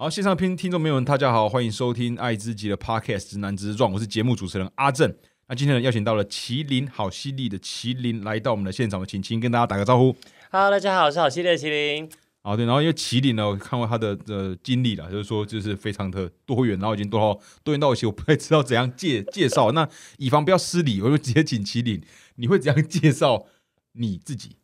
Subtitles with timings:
[0.00, 5.12] 好，线上听听众朋友们，大家好，欢迎收听爱之极的 Podcast《直男直撞》，我是节目主持人阿正。
[5.48, 10.14] 那今天呢，邀请到了麒麟好犀利的麒麟来到我们的现场，请麒麟跟大家打个招呼。
[10.52, 12.08] Hello，大家好，我是好犀利的麒麟。
[12.42, 19.72] 好，对，然后因为麒麟呢，我看过他的呃经历了，就是说就是非常的多元，然后已经多到多元到一些我不太知道怎样介 介绍。
[19.72, 19.88] 那
[20.18, 22.00] 以防不要失礼，我就直接请麒麟，
[22.36, 23.46] 你会怎样介绍
[23.94, 24.58] 你自己？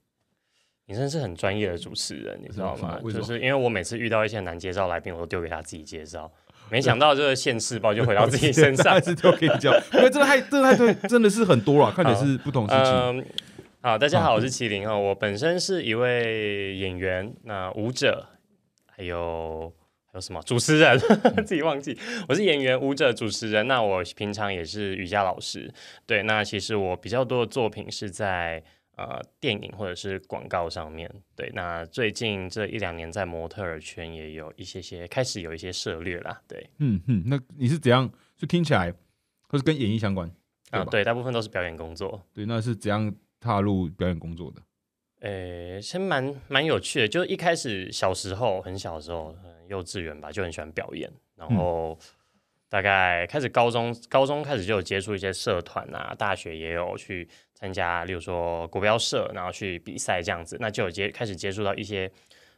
[0.86, 3.00] 你真是很专业的主持人，你知道吗？
[3.10, 6.30] 就是因为我每次遇到一些难介绍来宾，我都丢给他自己介绍，
[6.70, 9.00] 没想到这个现世报就回到自己身上 还。
[9.00, 12.84] 是都可以讲，因为真的太真的太对，真的是很多了，看起来是不同事情。
[12.84, 13.24] 嗯，
[13.80, 18.26] 好，大家好，我是麒麟哈，我本身是一位演员，那舞者，
[18.86, 19.72] 还有
[20.04, 20.98] 还有什么主持人，
[21.46, 21.98] 自己忘记，
[22.28, 23.66] 我是演员、舞者、主持人。
[23.66, 25.72] 那我平常也是瑜伽老师，
[26.04, 28.62] 对，那其实我比较多的作品是在。
[28.96, 38.08] 呃，电影或者是广告上面，对，那最近这一两年在模特儿圈也有一些些开始有一些涉略啦，对，嗯嗯，那你是怎样？
[38.36, 38.92] 就听起来
[39.48, 40.30] 都是跟演艺相关，
[40.70, 44.62] 啊，对，大部分都是表演工作，对，那是怎样踏入表演工作的？
[45.20, 51.98] 呃，其实蛮蛮有趣的，就是一开始小时候很小的时候，嗯幼稚园吧，就很喜欢表演，然后
[52.68, 57.26] 大概开始高中，高中开始就有接触一些社团啊，大学也有去
[57.64, 62.10] 参加，例如说国标社，然后去比赛这样子，那就有接开始接触到一些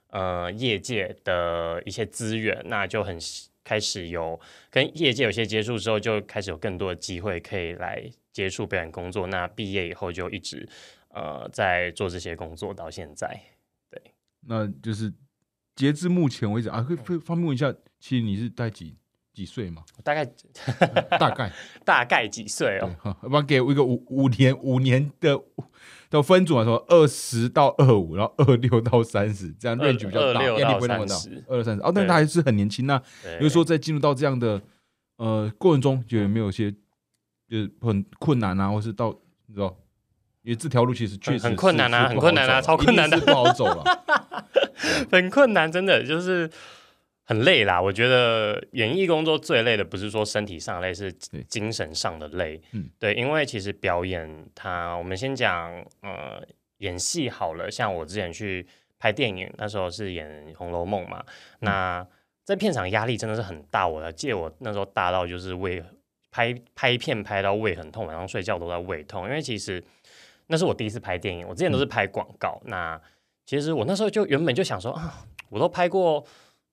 [0.08, 3.16] 呃业界的一些资源，那就很
[3.62, 9.28] 开始有跟业界有些接触之后，就开始有更多的机会可以来接触表演工作。
[9.28, 10.68] 那毕业以后就一直
[11.10, 13.40] 呃在做这些工作到现在。
[13.88, 14.02] 对
[14.40, 15.12] 那就是
[15.76, 18.96] 截至目前为止啊，可以可以方便问一下，其实你是大概几
[19.36, 19.82] 几岁嘛？
[20.02, 20.24] 大概
[21.18, 21.52] 大概
[21.84, 22.96] 大概几岁对，哦？
[23.02, 25.38] 哈要不然给我一个五五年五年的
[26.08, 31.42] 的分组来说，二十到二五，然后二六到三十，这样二 range 比较大，26压力不会那么大到30。
[31.48, 32.86] 二三十哦，但对他还是很年轻。
[32.86, 34.58] 那对比如说在进入到这样的
[35.16, 36.72] 呃过程中，就有没有一些
[37.46, 39.14] 就是很困难啊，或是到
[39.44, 39.76] 你知道，
[40.40, 43.84] 因为这条路其实确实很很困难啊很困难啊超困难的不好走了。
[45.12, 46.50] 很困难，真的就是
[47.26, 47.82] 很累啦。
[47.82, 52.58] 我觉得演艺工作最累的不是说身体上的累，是对精神上的累。
[52.72, 55.70] 嗯对，因为其实表演它，我们先讲
[56.00, 56.42] 呃
[56.78, 58.66] 演戏好了，像我之前去
[58.98, 60.26] 拍电影，那时候是演
[60.56, 61.22] 《红楼梦》嘛，
[61.58, 62.06] 那
[62.44, 63.86] 在片场压力真的是很大。
[63.86, 65.82] 我还记得我那时候大到就是胃
[66.30, 69.82] 拍拍片拍到胃很痛，晚上睡觉都在胃痛，因为其实
[70.46, 72.60] 那是我第一次拍电影，我之前都是拍广告。
[72.66, 73.00] 那
[73.44, 76.24] 其实我那时候就原本就想说啊，我都拍过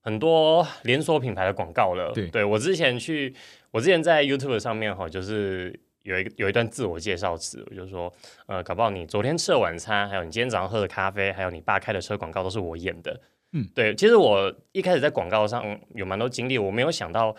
[0.04, 2.12] 很多连锁品牌的广告了。
[2.30, 3.34] 对我之前去，
[3.70, 8.12] 我之前在 YouTube 上面哈，就是有一个有一段自我介绍词，我就说，
[8.46, 13.18] 呃，搞不好你昨天吃的晚餐，还有你今天早上喝的咖啡，还有你爸开的车广告都是我演的。
[13.52, 17.34] 嗯，对，其实我一开始在广告上有蛮多经历，我没有想到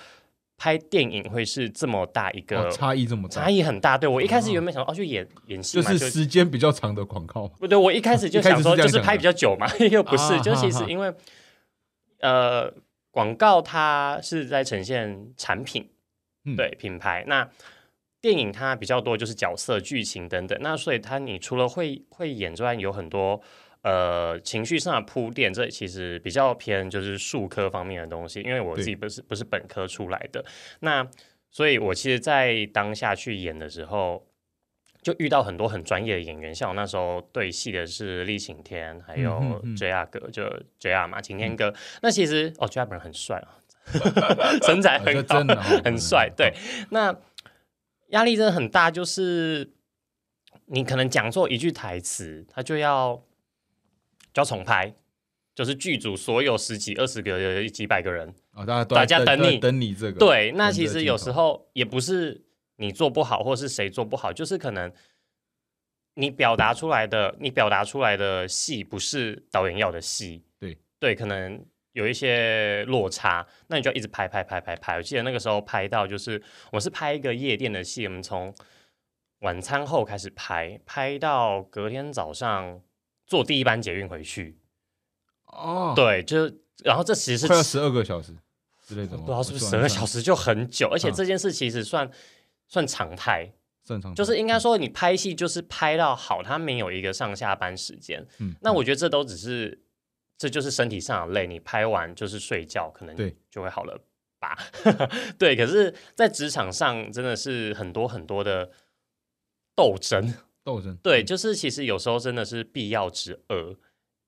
[0.57, 3.97] 拍电影会是这么大一个哦差异这么大差，异很大。
[3.97, 7.47] 对我一开始原本想说哦，去演演戏嘛，就是时间比较长的广告。
[7.59, 11.13] 不对，我一开始就 想说，就是拍比较久嘛，又不是，啊就其实因为
[12.25, 12.73] 呃，
[13.11, 15.87] 广告它是在呈现产品，
[16.45, 16.55] 嗯。
[16.55, 17.47] 对品牌，那
[18.19, 23.39] 电影它比较多就是角色、剧情等等，那所以它你除了会会演之外，有很多
[23.83, 30.43] 呃情绪上的铺垫，这其实比较偏就是术科方面的东西，因为我自己不是不是本科出来的，
[30.79, 31.07] 那
[31.51, 34.25] 所以我其实，在当下去演的时候。
[35.05, 40.41] 就遇到很多很专业的演员，像我那时候对戏的是厉晴天，还有嗯嗯嗯 JR 哥，就
[40.81, 41.71] JR 嘛，晴天哥。
[42.01, 43.61] 那其实哦，JR 本人很帅啊，
[44.65, 46.33] 身材很好，真的哦 很帅。
[46.35, 46.55] 对，
[46.89, 47.15] 那
[48.07, 49.73] 压力真的很大，就是
[50.65, 53.23] 你可能讲错一句台词，他就要
[54.33, 54.95] 就要重拍，
[55.53, 60.17] 就是剧组所有十几、二十个、几百个人，啊，大家大家等你等你这个。
[60.17, 62.41] 对，那其实有时候也不是
[62.77, 64.91] 你做不好，或是谁做不好，就是可能
[66.15, 70.77] 你表达出来的，你表达出来的戏不是导演要的戏，对。
[70.97, 74.95] 对，可能有一些落差，那你就要一直拍拍拍拍拍。
[74.95, 76.41] 我记得那个时候拍到就是
[76.71, 78.55] 我是拍一个夜店的戏，我们从
[79.39, 82.81] 晚餐后开始拍，拍到隔天早上
[83.27, 84.57] 坐第一班捷运回去，
[85.45, 88.33] 哦，，对，就是然后这其实是快要十二个小时
[88.81, 89.25] 之类的吗？
[89.25, 91.13] 不知道是不是十二小时就很久，而且嗯。
[91.13, 92.09] 这件事其实算
[92.67, 93.53] 算常态，
[93.83, 98.25] 正常，就是应该说你拍戏就是拍到好，它没有一个上下班时间。
[98.39, 99.83] 嗯，那我觉得这都只是，
[100.37, 103.99] 这就是身体上的累，你拍完就是睡觉，可能对就会好了
[104.39, 104.57] 吧？
[105.37, 108.71] 对，可是，在职场上真的是很多很多的
[109.75, 110.33] 斗争。
[110.63, 113.75] 斗争，对，就是其实有时候真的是必要之恶，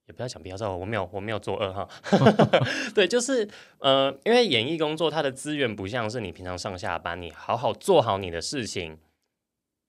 [0.08, 1.88] 也不要讲不要照，我没有我没有作恶哈。
[2.96, 3.48] 对，就是
[3.80, 8.98] 呃，因为演艺工作它的资源不像是你平常上下班，你好好做好你的事情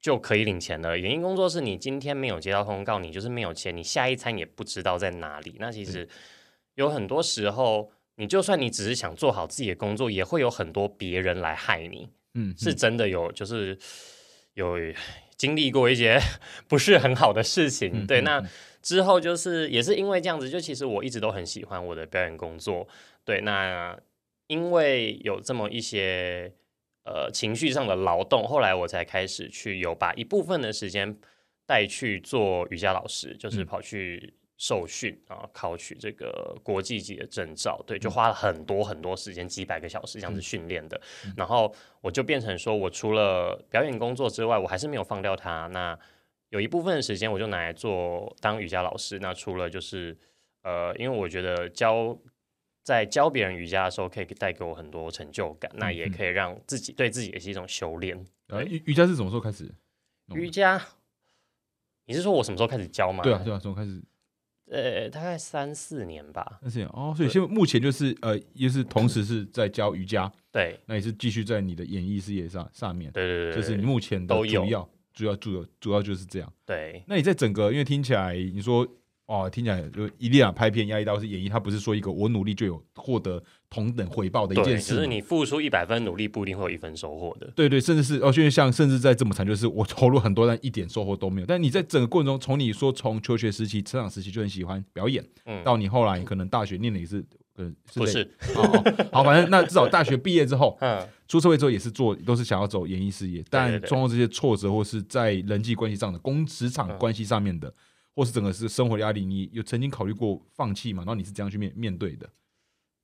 [0.00, 0.99] 就可以领钱了。
[0.99, 5.55] 演艺工作是你今天没有接到通告，你就是没有钱，你下一餐也不知道在哪里。
[5.61, 6.09] 那其实
[6.75, 12.09] 有很多时候，你就算你只是想做好自己的工作，也会有很多别人来害你。
[12.35, 13.79] 嗯，是真的有，就是
[14.55, 14.75] 有
[15.37, 16.21] 经历过一些
[16.67, 18.05] 不是很好的事情。
[18.05, 18.43] 对，那。
[18.83, 22.87] 之后就是也是因为这样子，就其实我一直都很喜欢我的表演工作。
[23.25, 23.99] 对，那
[24.47, 26.53] 因为有这么一些
[27.05, 31.17] 呃情绪上的劳动，后来我才开始去有把一部分的时间
[31.67, 37.83] 带去做瑜伽老师，就是跑去受训啊，考取这个国际级的证照。
[37.87, 40.99] 对，就花了很多很多时间，几百个小时这样子训练的。
[41.37, 45.67] 然后我就变成说，我除了表演工作之外，我还是没有放掉它。
[45.69, 45.99] 那
[46.50, 49.19] 有一部分的时间我就拿来做当瑜伽老师。
[49.19, 50.17] 那除了就是
[50.62, 52.19] 呃，因为我觉得教
[52.83, 55.71] 在教别人瑜伽的时候，可以带给我很多成就感。
[55.75, 58.19] 那也可以让自己对自己也是一种修炼。
[58.67, 59.71] 瑜瑜伽是什么时候开始？
[60.35, 60.81] 瑜伽，
[62.06, 63.23] 你是说我什么时候开始教吗？
[63.23, 64.03] 对啊，对啊，什么开始？
[64.71, 66.59] 呃，大概三四年吧。
[66.61, 70.31] 三四年哦，所以现在目前就是呃，也是同时是在教瑜伽。
[70.53, 73.11] 对，那也是继续在你的演艺事业上上面。
[73.12, 74.65] 对对对，就是你目前都有。
[74.65, 76.53] 主要主要主要就是这样。
[76.65, 78.87] 对，那你在整个，因为听起来你说
[79.26, 84.94] 哦，听起来就伊利亚拍片压力大是演绎，他不是说一个我努力就有获得同等回报的一件事。
[84.94, 87.50] 就是你付出一百分努力，不一定会有一分收获的。
[87.55, 91.47] 对对，甚至是哦，因为像甚至在这么惨，就是我投入很多，但一点收获都没有。
[91.47, 97.25] 但你在整个过程中，从你说从求学时期、成长时期就很喜欢表演，嗯，到你后来可能大学念的也是。
[97.95, 98.31] 不是，
[99.13, 103.45] 好，反正那至少大学毕业之后， 嗯，出社会之后也是做，都是想要走演艺事业。
[103.51, 107.73] 但撞到这些挫折，或是在人际关系上的工职场关系上面的，
[108.15, 111.03] 或是整个是生活压力，你有曾经考虑过放弃吗？
[111.03, 112.29] 然后你是怎样去面面对的？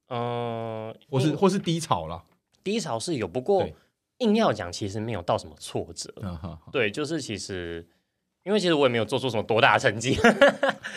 [0.08, 2.22] 呃，或是或是低潮了？
[2.62, 3.68] 低潮是有，不过
[4.18, 6.12] 硬要讲，其实没有到什么挫折。
[6.70, 7.86] 对，就是其实。
[8.44, 10.16] 因为其实我也没有做出什么多大的成绩，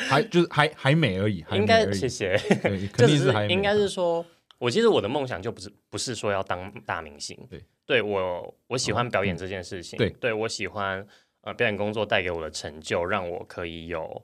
[0.09, 1.45] 还就是还还美而已。
[1.53, 4.25] 应该谢谢，肯定是还应该是说，
[4.57, 7.38] 我其实我的梦想就不是不是说要当大明星。
[7.49, 9.97] 对，对我我喜欢表演这件事情。
[9.97, 11.07] 对，对我喜欢
[11.41, 14.21] 呃表演工作带给我的成就，让我可以有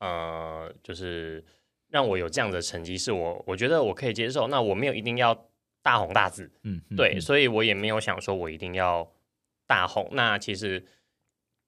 [0.00, 1.44] 呃就是
[1.90, 4.48] 让我有这样的成绩，是我我觉得我可以接受。
[4.48, 5.46] 那我没有一定要
[5.82, 9.12] 大红大紫，嗯，对，所以我也没有想说我一定要
[9.66, 10.08] 大红。
[10.12, 10.82] 那其实。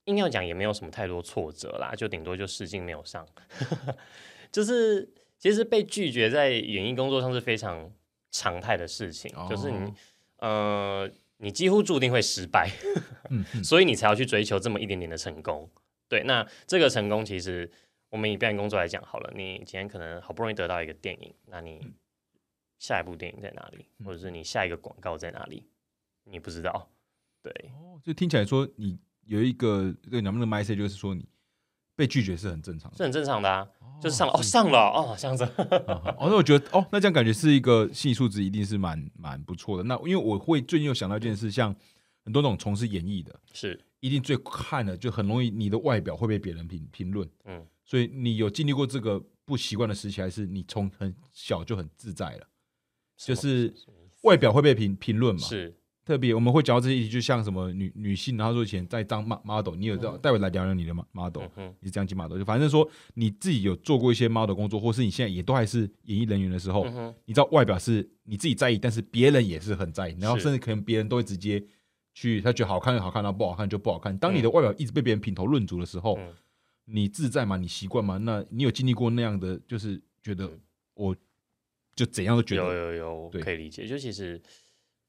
[0.06, 3.26] 硬要讲也没有什么太多挫折啦，就顶多就试镜没有上，
[4.52, 5.08] 就是
[5.38, 7.90] 其实被拒绝在演艺工作上是非常
[8.30, 9.94] 常态的事情，就是你
[10.38, 12.70] 呃你几乎注定会失败，
[13.64, 15.70] 所以你才要去追求这么一点点的成功。
[16.08, 17.70] 对，那这个成功其实
[18.10, 21.80] 我们以表演工作来讲好了，你今天可能好不容易得到一个电影，那你
[22.78, 25.66] 下一部电影在哪里，或者是你下一个广告在哪里，
[26.24, 26.90] 你不知道。
[27.42, 28.98] 对，哦，就听起来说你。
[29.26, 31.24] 有一个这个能不能 message 就是说你
[31.96, 33.66] 被拒绝是很正常，是很正常的啊，
[34.00, 35.44] 就是上了哦上了哦这样子，
[36.18, 39.84] 哦那我觉得哦那这样感觉是一个心理素质一定是蛮蛮不错的。
[39.84, 41.74] 那因为我会最近又想到一件事，像
[42.24, 43.80] 很多那种从事演艺的，是。
[44.00, 52.46] 一定最看的就很容易你的外表会被别人评评论，嗯，所以你有经历过这个不习惯的时期，还是你从很小就很自在了？
[53.16, 53.72] 就是
[54.24, 55.40] 外表会被评评论嘛？
[55.40, 55.74] 是。
[56.04, 61.44] 特别我们会讲到这些议题，就像什么女女性，然后说以前在当 model，你有道带我来聊聊你的 model，
[61.80, 66.84] 你是这样进 model，就反正说你自己有做过一些 model 工作，或是你现在也都还是演艺人员的时候，
[67.24, 71.64] 你知道外表是你自己在意，但是别人也是很在意，然后甚至可能别人都会直接
[72.12, 74.16] 去他觉得好看就好看，然后不好看就不好看。
[74.18, 76.18] 当你的外表一直被别人品头论足的时候，
[76.84, 77.56] 你自在吗？
[77.56, 78.18] 你习惯吗？
[78.18, 80.50] 那你有经历过那样的，就是觉得
[80.92, 81.16] 我
[81.96, 84.42] 就怎样都觉得有有有，可以理解，就其实。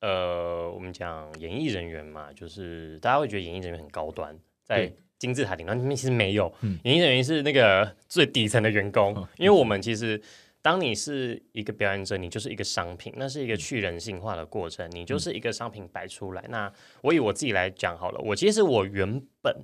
[0.02, 9.16] 呃，我们讲演艺人员嘛，就是大家会觉得演艺人员很高端，在金字塔顶端，其实没有，演艺人员是那个 最底层的员工。
[9.38, 10.22] 因为我们其实，
[10.62, 16.46] 当你是一个表演者，你就是一个商品，那是一个去人性化的过程，你就是一个商品摆出来。
[16.50, 16.72] 那
[17.02, 19.56] 我以我自己来讲好了，我其实我原本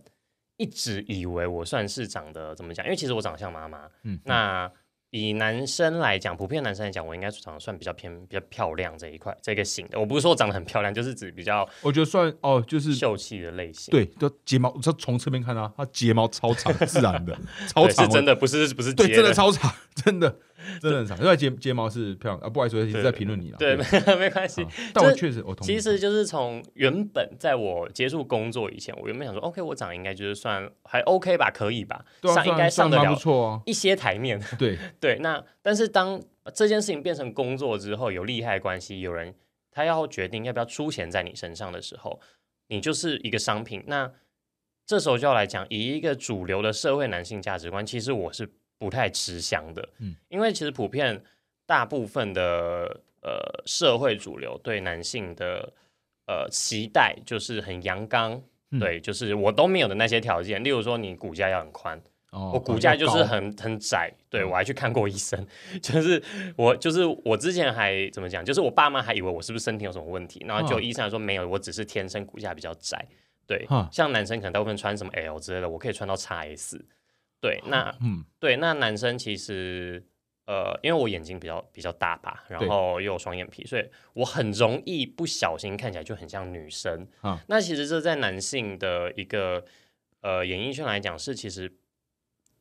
[0.58, 4.72] 一直以为我算是长得怎么讲，因为其实我长得像妈妈，嗯，那。
[5.12, 10.00] 以男生来讲，普遍男生来讲，我应该长得算比较偏比较漂亮这一块这个型的。
[10.00, 13.92] 我不是说长得很漂亮，就是指比较，我觉得算哦，就是秀气的类型。
[13.92, 17.38] 对，就睫毛，就从侧面看啊，他睫毛超长，自然的，
[17.68, 20.34] 超长，是真的，不是不是，对，真的超长，真的。
[20.82, 21.18] 真的很长。
[21.20, 23.58] 因为睫睫毛是漂亮啊，不好意思，我一直在评论你了。
[23.58, 23.86] 对，没
[24.18, 24.66] 没关系。
[24.94, 25.68] 但我这确实我同意。
[25.68, 33.62] 其实就是从原本在我接触工作以前，我原本想说，OK，我长得应该就是算还 OK 吧，可以吧，上应该上得了。
[33.66, 34.42] 一些台面。
[34.58, 36.22] 对， 对，那但是当
[36.54, 39.34] 这件事情变成工作之后，有利害关系，有人
[39.72, 42.20] 他要决定要不要出钱在你身上的时候，
[42.68, 43.84] 你就是一个商品。
[43.88, 44.12] 那
[44.88, 48.50] 这时候就要来讲，以一个主流的社会男性价值观，其实我是
[48.82, 49.88] 不太吃香的。
[50.00, 51.22] 嗯，因为其实普遍
[51.68, 55.72] 大部分的呃社会主流对男性的
[56.26, 58.34] 呃期待就是很阳刚。
[58.74, 65.46] 嗯对，就是我都没有的那些条件，例如说你骨架要很宽，哦，我骨架就是很很窄，对嗯我还去看过医生，
[65.84, 66.24] 就是
[66.56, 73.06] 我就是我之前还怎么讲，就是我爸妈还以为我是不是身体有什么问题，然后就嗯医生还说没有，我只是天生骨架比较窄。
[73.46, 76.86] 对哈，像男生可能大部分穿什么 L 之类的，我可以穿到 x S。
[77.42, 80.02] 对，那嗯对那男生其实
[80.46, 87.08] 呃，因为我眼睛比较比较大吧，然对后又有双眼皮，所以我很容易不小心看起来就很像女生。
[87.22, 89.66] 啊那其实这在男性的一个
[90.22, 91.72] 呃演艺圈来讲，是其实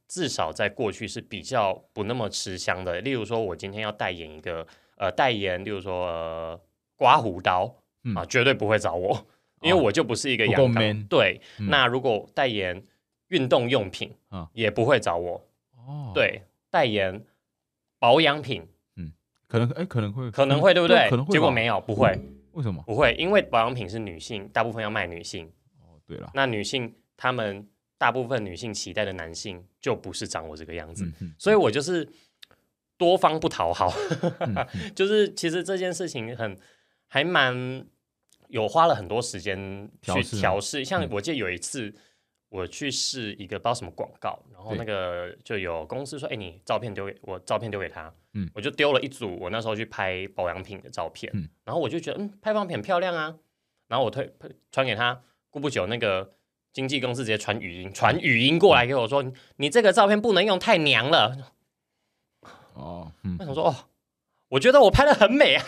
[0.07, 3.01] 至少在过去是比较不那么吃香的。
[3.01, 6.61] 例如说，我今天要代言一个呃代言，例如说、呃、
[6.97, 9.27] 刮胡刀、嗯啊，绝对不会找我，
[9.63, 11.05] 因为哦我就不是一个阳刚。
[11.05, 12.83] 对，嗯那如果代言
[13.31, 15.45] 运动用品啊也不会找我。
[15.77, 17.25] 哦，，对，代言
[17.99, 18.63] 保养品。
[18.95, 19.13] 嗯
[19.49, 21.09] 可能哎可能会可能会对不对？
[21.11, 22.17] 可能会结果没有，不会，
[22.53, 22.81] 为什么？
[22.87, 25.51] 不会，因为保养品是女性，大部分要卖女性。
[25.81, 27.67] 哦，对了，那女性她们
[27.99, 31.05] 大部分女性期待的男性就不是长我这个样子，
[31.37, 32.09] 所以我就是
[32.97, 33.93] 多方不讨好，
[34.95, 36.57] 就是其实这件事情很
[37.09, 37.85] 还蛮
[38.49, 40.85] 有花了很多时间去调试。
[40.85, 41.09] 像嗯。
[41.11, 41.93] 我记得有一次
[42.51, 53.35] 我去试一个不知道什么广告，然后那个就有公司说：“哎、你照片丢给我，照片丢给他。”嗯我就丢了一组我那时候去拍保养品的照片，嗯然后我就觉得嗯，拍保养品很漂亮啊，
[53.89, 54.31] 然后我推
[54.71, 56.35] 传给他，过不久那个。
[56.73, 61.53] 经纪公司直接传语音，传语音过来给我说：“你你这个照片不能用，太娘了。
[62.75, 63.75] 哦，嗯”我想说：“哦，
[64.51, 65.65] 我觉得我拍的很美啊。”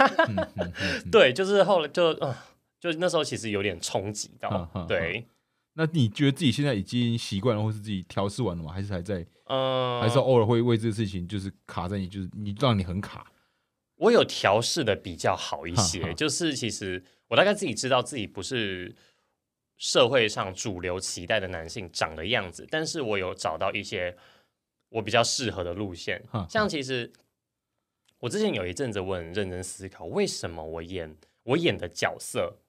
[1.10, 2.32] 对，就是后来就呃，
[2.78, 5.26] 就那时候其实有点冲击到对，
[5.74, 8.72] 那你觉得自己现在已经习惯了，或是自己调试完了吗？
[8.72, 9.26] 还是还在？
[9.44, 13.30] 嗯，还是偶尔会为这个事情就是卡在你，就是你让你很卡。
[13.96, 18.94] 我有调试的比较好一些，哈 就是其实我大概自己知道自己不是
[19.76, 24.16] 社会上主流期待的男性长的样子，但是我有找到一些
[24.90, 27.12] 我比较适合的路线像其实
[28.18, 32.61] 我之前有一阵子我很认真思考，为什么我演我演的角色，嗯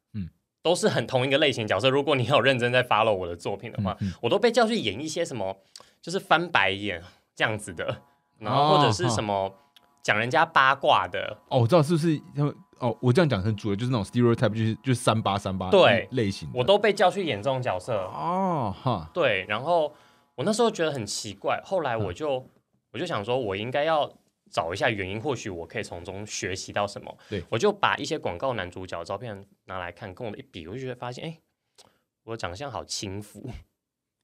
[0.63, 1.89] 都是很同一个类型角色。
[1.91, 5.55] 如果你有认真在 follow 我的作品的话，我都被叫去演一些什么，
[6.01, 7.03] 就是翻白眼
[7.35, 8.01] 这样子的，
[8.39, 9.53] 然后哦或者是什么
[10.01, 12.19] 讲人家八卦的，哦，我知道是不是？
[12.79, 16.59] 哦，我这样讲很主流，就是那种 stereotype，就是就是三八三八对类型的。
[16.59, 17.93] 我都被叫去演这种角色。
[17.93, 19.93] 哦哈，对，然后
[20.35, 22.45] 我那时候觉得很奇怪，后来嗯我就、
[22.91, 24.11] 我就想说，我应该要
[24.53, 27.17] 找一下原因，或许我可以从中学习到什么。
[27.27, 31.39] 对我就把一些广告男主角的照片拿来看，跟我的一比，我就觉得发现，哎，
[32.23, 33.49] 我长相好轻浮。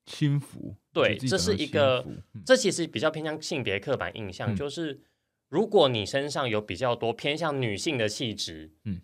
[0.05, 0.75] 轻浮。
[0.93, 5.01] 对这是一个嗯这其实比较偏向性别刻板印象，嗯就是
[5.47, 9.01] 如果你身上有比较多偏向女性的气质，嗯，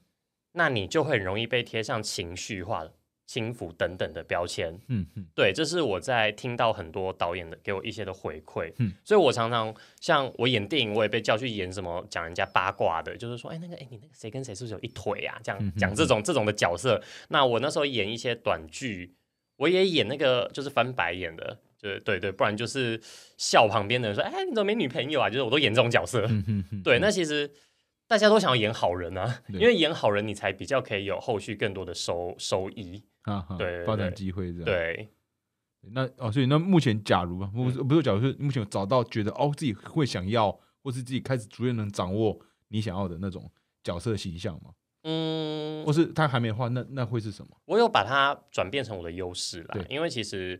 [0.52, 2.94] 那你就会很容易被贴上情绪化的
[3.26, 4.74] 轻浮等等的标签。
[4.88, 15.38] 嗯嗯对，这是我在听到很多导演的给我一些的回馈，嗯所以我常常像我演电影，我也被叫去演什么讲人家八卦的，就是说，哎，那个，哎，你那个谁跟谁是不是有一腿啊？
[15.44, 17.02] 这样嗯讲这种这种的角色。
[17.30, 19.16] 那我那时候演一些短剧，
[19.58, 23.00] 我也演那个就是翻白眼的，就是对对，不然就是
[23.38, 25.30] 笑旁边的人说，哎，你怎么没女朋友啊？
[25.30, 26.28] 就是我都演这种角色。
[26.84, 27.50] 对，那其实
[28.08, 33.04] 大家都想要演好人啊，因为演好人你才比较可以有后续更多的收收益。
[33.58, 35.10] 对对发展机会这样。，对。
[35.92, 40.52] 那哦，所以那目前假如啊，不嗯是不是假如是目前找到觉得哦自己会想要，
[40.84, 43.52] 或是自己开始逐渐能掌握你想要的那种
[43.84, 44.72] 角色形象吗？
[45.04, 47.56] 嗯或，是他还没换，那那会是什么？
[47.66, 50.60] 我有把它转变成我的优势啦，因为其实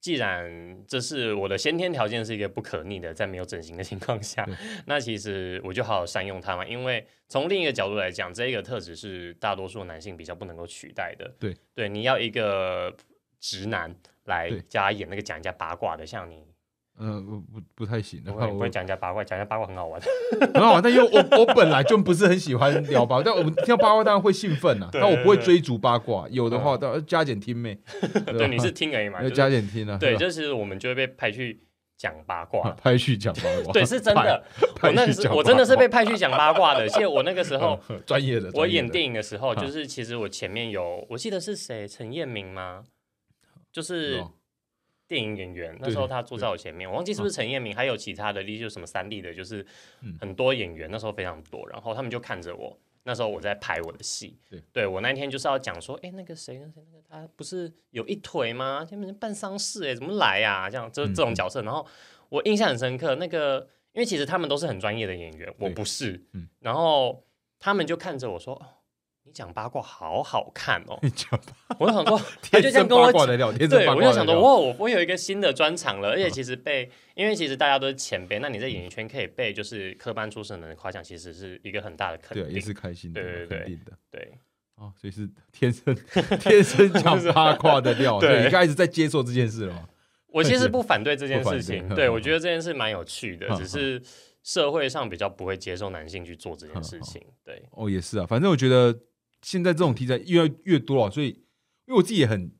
[0.00, 4.48] 既然这是我的先天条件是一个不可逆的，在没有整形的情况下，
[4.86, 6.64] 那其实我就好好善用它嘛。
[6.66, 11.34] 因为从另一个角度来讲，这一个特质是大多数男性比较不能够取代的。
[11.38, 12.96] 对，对，你要一个
[13.40, 16.46] 直男来对加演那个讲人家八卦的，像你。
[17.00, 20.00] 嗯，不不不太行的不话，会不我会讲一下八卦，讲一下八卦很好玩。
[20.54, 27.78] 很好玩，但因为我我本来就不是很喜欢聊八卦，但我们听到八卦当然会兴奋呐，对但我不会追逐八卦，有的话当然加减听呗。
[28.26, 29.18] 对，你是听而已嘛。
[29.18, 29.96] 要就是加减听啊。
[29.98, 31.60] 对，就是我们就会被派去
[31.96, 34.44] 讲八卦， 派去讲八卦，对，是真的。
[34.82, 36.88] 我那个是，我真的是被派去讲八卦的。
[36.88, 42.82] 其实我那个时候专业的，我演电影影的时候，就是其实我前面有，我记得是谁，陈彦明吗？
[43.70, 44.24] 就是
[45.08, 49.66] 电影演员，那时候他坐在我前面，我忘记是不是陈彦明，还有其他的，例如什么三立的，就是
[50.20, 52.78] 很多演员，那时候非常多，然后他们就看着我。
[53.04, 54.36] 那时候我在拍我的戏，
[54.70, 58.86] 对我那天就是要讲说，哎，那个谁，那谁，那个他不是有一腿吗？
[58.88, 60.68] 他们办丧事，哎，怎么来呀？
[60.68, 61.86] 这样就这种角色，然后
[62.28, 63.14] 我印象很深刻。
[63.14, 66.22] 那个，因为其实他们都是很专业的演员，我不是，
[66.60, 67.24] 然后
[67.58, 68.60] 他们就看着我说。
[69.28, 70.98] 你讲八卦好好看哦！
[71.04, 71.38] 你讲
[71.78, 72.18] 我就想说，
[72.50, 73.26] 他就这样跟我讲，
[73.68, 76.08] 对，我就想说，哇，我我有一个新的专场了。
[76.08, 83.78] 而且其实被，因为其实大家都是前辈，那你在演艺圈可以被就是科班出身的人夸奖，其实是一个很大的肯定，也是开心的，对对对，
[84.10, 84.38] 对。
[84.76, 85.94] 哦，所以是天生
[86.40, 88.18] 天生讲 八卦的料。
[88.18, 89.88] 对，你开始在接受这件事了吗？
[90.28, 94.00] 我其实不反对这件事情，对我觉得这件事蛮有趣的，只是
[94.42, 97.20] 社会上比较不会接受男性去做这件事情。
[97.44, 98.98] 对，哦，也是啊，反正我觉得。
[99.42, 102.50] 现在这种题材越来越多了，所以因为我自己也很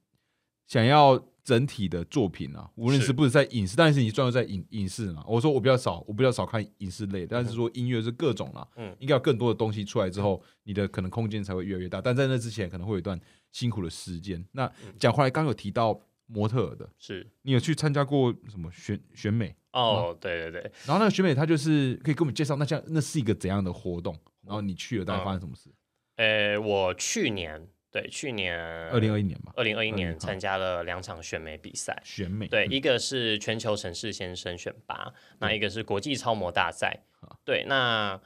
[0.67, 5.25] 想要整体的作品啊，无论是不是在影视，但是你专注在影影视嘛。
[5.27, 12.01] 我说我比较少，我比较少看影视类，但是说音乐是各种啦，嗯，应该有更多的东西出来之后，你的可能空间才会越来越大。
[12.01, 13.19] 但在那之前，可能会有一段
[13.51, 14.45] 辛苦的时间。
[14.53, 19.57] 那讲回来，刚有提到模特的，是你有去参加过什么选选美？
[19.73, 20.73] 哦，对对对。
[20.85, 24.15] 然后那个选美，他就是可以给我们介绍，那像那是一个怎样的活动？
[24.45, 25.71] 然后你去了，大概发生什么事？
[26.19, 28.59] 呃，我去年对去年
[28.91, 31.97] 二零二一年吧，二零二一年参加了两场选美比赛。
[32.05, 36.99] 选美对，一个是全球城市先生选拔，那一个是国际超模大赛。
[37.45, 38.21] 对，那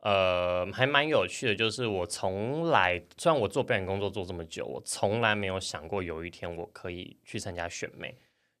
[0.00, 8.14] 呃还蛮有趣的，就是我从来虽然我做表演工作做这么久，我从来没有想过有一天我可以去参加选美。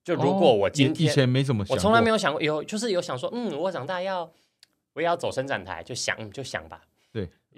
[0.04, 4.32] 就如果我今天以前没怎么，我从来没有想过有，就是有想说，嗯，我长大要
[4.92, 6.82] 我也要走伸展台，就想就想吧。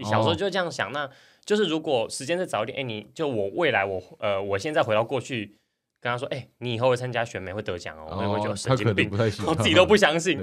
[0.02, 0.10] 对。
[0.10, 1.10] 小时候就这样想，那
[1.44, 5.56] 就是如果时间再早一点，哎，你就我未来我呃，我现在回到过去
[6.00, 9.10] 跟他说，哎，你以后会参加选美会得奖哦，我会觉得神经病，
[9.46, 10.38] 我自己都不相信。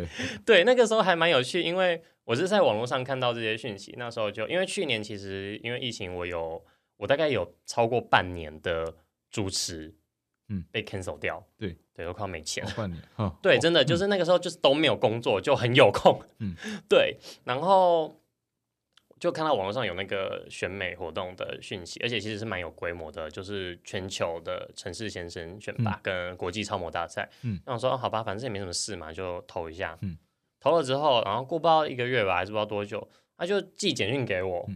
[0.45, 6.61] 对，那个时候还蛮有趣，因为我是在网络上看到这些讯息，那时候就因为去年其实因为疫情，我有
[6.97, 8.93] 我大概有超过半年的
[9.29, 9.93] 主持，
[10.49, 12.99] 嗯，被 cancel 掉，对对，都快要没钱，半年，
[13.41, 16.55] 对，真的就是那个时候就是都没有工作，就很有空，嗯，
[16.89, 18.19] 对，然后。
[19.25, 27.27] 就看到网络上有那个选美活动的讯息，而且其实是蛮有规模的，就是全球的城市先生选拔跟国际超模大赛。
[27.41, 29.97] 嗯，那我说好吧，反正也没什么事嘛，就投一下。
[30.01, 30.15] 嗯，
[30.59, 34.69] 投了之后，然后过不到一个月吧，还是不知道多久，他就寄简讯给我，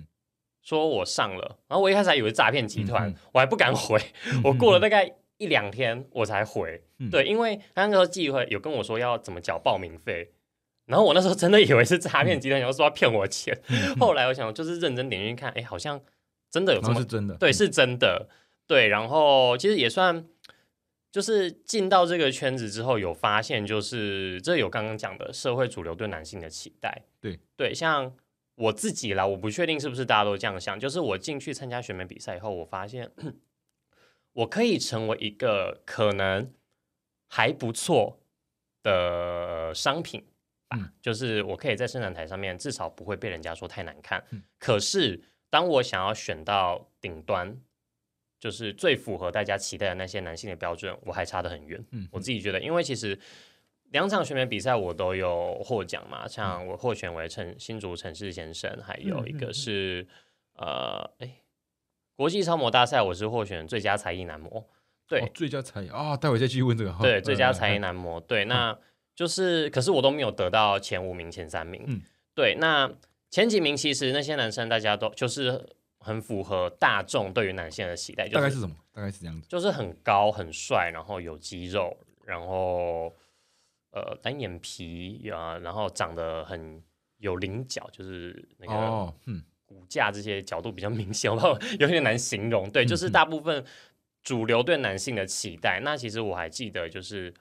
[0.63, 1.59] 说我上了。
[1.67, 4.01] 然后我一开始还以为诈骗集团，我还不敢回。
[4.43, 6.81] 我过了大概一两天我才回。
[7.12, 10.31] 对，因为他那个时候寄回有跟我说要怎么缴报名费。
[10.89, 13.56] 然后我那时候真的以为是诈骗集团，然后说要骗我钱。
[13.99, 16.02] 后来我想，就是认真点进去看，哎，好像
[16.49, 18.28] 真的有这么是真的，对，是真的，
[18.65, 18.88] 对。
[18.88, 20.25] 然后其实也算，
[21.12, 27.04] 就是进到这个圈子之后，有发现，就是这有刚刚讲的社会主流对男性的期待。
[27.21, 28.12] 对对，像
[28.56, 33.12] 我自己啦，我不确定是不是大家都这样想，就是我进去参加选美比赛以后，我发现
[34.34, 36.52] 我可以成为一个可能
[37.28, 38.19] 还不错
[38.82, 40.25] 的商品。
[40.71, 44.23] 嗯，就是我可以在生产台上面，至少不会被人家说太难看。
[44.60, 47.60] 可是当我想要选到顶端，
[48.39, 51.84] 就是最符合大家期待的那些男性的标准，我还差得很远。
[51.89, 53.19] 嗯，我自己觉得，因为其实
[53.86, 60.08] 两场选美比赛我都有获奖嘛，像我获选为城新竹城市先生，还有一个是
[60.53, 61.41] 呃，哎，
[62.15, 64.69] 国际超模大赛我是获选最佳才艺男模。
[65.08, 66.95] 对，最佳才艺啊，待会再继续问这个。
[67.01, 68.19] 对，最佳才艺男模。
[68.19, 68.77] 对，那。
[69.19, 71.84] 就是，可是我都没有得到前五名、前三名。
[71.88, 71.99] 嗯，
[72.34, 72.89] 对，那
[73.29, 75.62] 前几名其实那些男生大家都就是
[75.99, 78.29] 很符合大众对于男性的期待。
[78.29, 78.73] 大概是什么？
[78.93, 83.13] 大概是这样子，就是很高、很帅，然后有肌肉，然后
[83.91, 86.82] 呃单眼皮啊，然后长得很
[87.17, 92.71] 有棱角，就是那个嗯骨架这些角度比较明显，我有点难形容。
[92.71, 93.65] 对，就是大部分
[94.23, 95.82] 主流对男性的期待。
[95.84, 97.34] 那其实我还记得就是。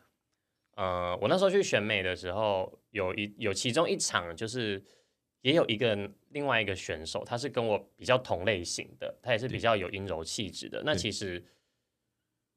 [0.78, 4.80] 呃，我那时候去选美的时候，有一有其中一场，就是
[5.40, 10.80] 也有一个另外一个选手，他是跟我比较同类型的，他也是比较有阴柔气质的。
[10.84, 11.44] 那其实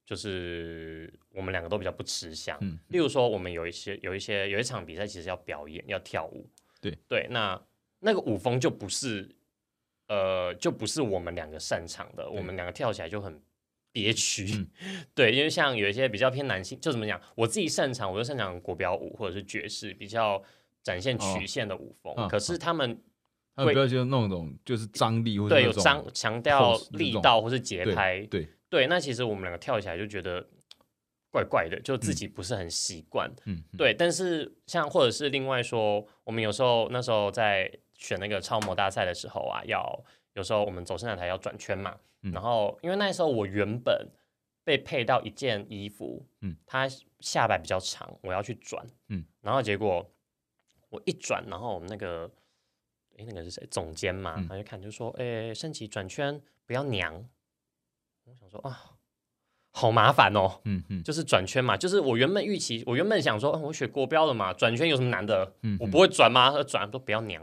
[0.06, 2.60] 就是我们两个都比较不吃香。
[2.90, 6.48] 例如说，我们有一些有一些有一场比赛，其实要表演要跳舞。
[6.80, 7.60] 对对，那
[8.02, 9.36] 那个舞风就不是
[10.10, 13.42] 呃，就不是我们两个擅长的，我们两个跳起来就很
[13.92, 14.46] 憋屈。
[14.54, 14.68] 嗯
[15.14, 20.42] 对，因为像有一些比较偏男性，就怎么讲，我自己擅长，我就擅长国标舞或者是爵士，比较
[20.84, 22.14] 展现曲线的舞风。
[22.18, 23.02] 嗯可是他们
[23.56, 30.48] 他们比较就那种就是张力或者对有张强调力道或是节拍，对，对，那其实我们两个跳起来就觉得
[31.30, 33.30] 怪怪的，就自己不是很习惯。
[33.78, 44.08] 对，但是像或者是另外说，我们有时候那时候在选那个超模大赛的时候啊，要有时候我们走伸展台要转圈嘛，嗯然后因为那时候我原本
[44.64, 46.88] 被配到一件衣服，嗯，它
[47.20, 50.10] 下摆比较长，我要去转，嗯，然后结果
[50.90, 52.30] 我一转，然后我们那个
[53.18, 53.66] 诶，那个是谁？
[53.72, 57.28] 总监嘛，嗯他就看就说，诶，升旗转圈不要娘，
[58.26, 58.92] 我想说啊。
[59.74, 65.50] 好麻烦哦，嗯嗯就是转圈嘛，就是我原本预期，我原本想说，嗯我学国标的嘛，转圈有什么难的？
[65.62, 66.52] 嗯，我不会转吗？
[66.52, 67.42] 他转都不要娘。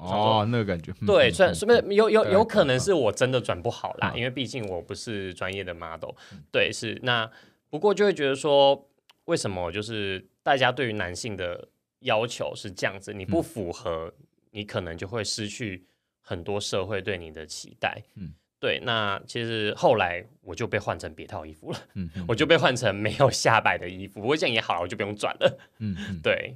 [0.00, 6.10] 哦，那个感觉，嗯对，嗯嗯虽然是不是有有有可能是我真的转不好啦，嗯因为毕竟我不是专业的 model。
[6.50, 7.30] 对，是那
[7.68, 8.88] 不过就会觉得说，
[9.26, 11.68] 为什么就是大家对于男性的
[12.00, 14.12] 要求是这样子，你不嗯符合，
[14.50, 15.84] 你可能就会失去
[16.20, 18.02] 很多社会对你的期待。
[18.16, 24.20] 嗯对，那其实后来我就被换成别套衣服了，嗯嗯 我就被换成没有下摆的衣服。
[24.20, 25.58] 不过这样也好，我就不用转了。
[25.78, 26.54] 嗯嗯， 对，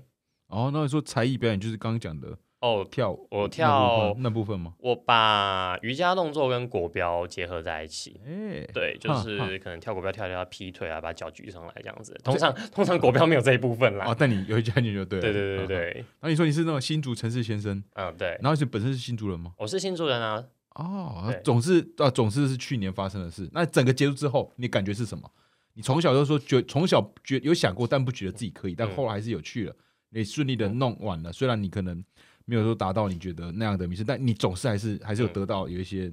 [0.49, 4.73] 哦，那你说才艺表演就是刚刚讲的哦，跳舞跳那部分吗？
[4.79, 8.19] 我把瑜伽动作跟国标结合在一起。
[8.25, 12.19] 哎，对，就是可能跳国标跳跳劈腿啊，把脚举上来这样子。
[12.25, 14.07] 通常通常国标没有这一部分啦。
[14.09, 15.67] 哦，但你有一家你就对了，对对对对嗯。
[15.67, 19.53] 嗯对，然后你说你是那种新竹城市先生，嗯对，然后是本身是新竹人吗？
[19.59, 20.43] 我是新竹人啊。
[20.77, 23.47] 哦，总是啊，总是是去年发生的事。
[23.53, 25.31] 那整个结束之后，你感觉是什么？
[25.75, 29.77] 你从小就说觉，从小觉有想过，但不觉得自己可以，但嗯后来还是有去了，
[30.09, 31.33] 你顺利的弄完了。
[31.33, 32.03] 虽然你可能
[32.45, 36.13] 没有说达到你觉得那样的名次，但你总是还是还是有嗯得到有一些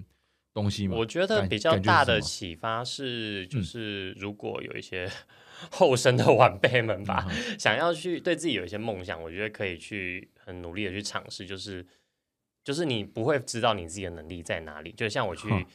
[0.54, 0.96] 东西嘛。
[0.96, 5.10] 我觉得比较大的启发是，就嗯是如果有一些
[5.72, 11.86] 后生的晚辈们吧，嗯想要去对自己有一些梦想，我觉得可以去很努力的去尝试，就是
[12.63, 14.91] 就是你不会知道你自己的能力在哪里。
[14.94, 15.65] 就像我去哼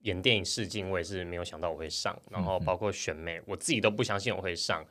[0.00, 4.84] 演电影试镜，我也是没有想到我会上，然后包括选美，我自己都不相信我会上。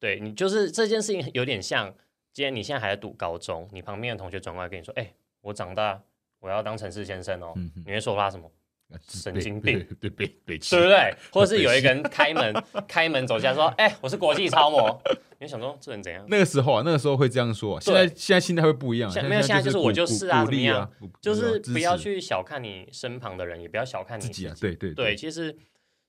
[0.00, 1.94] 对你就是这件事情有点像，
[2.34, 6.02] 今天你现在还在读高中，你旁边的同学转过来跟你说：“哎、我长大
[6.40, 7.52] 我要当城市先生哦。
[7.56, 8.50] 嗯你会说他什么？
[8.90, 11.16] 啊神北经病，对对北北齐对不对？
[11.32, 12.52] 或者是有一个人开门
[12.86, 15.00] 开门走进来说：“哎、我是国际超模。
[15.40, 16.26] ”你就想说这人怎样？
[16.28, 17.80] 那个时候啊，那个时候会这样说啊。
[17.80, 25.56] 现在现在心态会不一样啊，没有现在就是我就是啊怎么样，就是不要去小看你身旁的人，也不要小看你自己啊，己对对对，，其实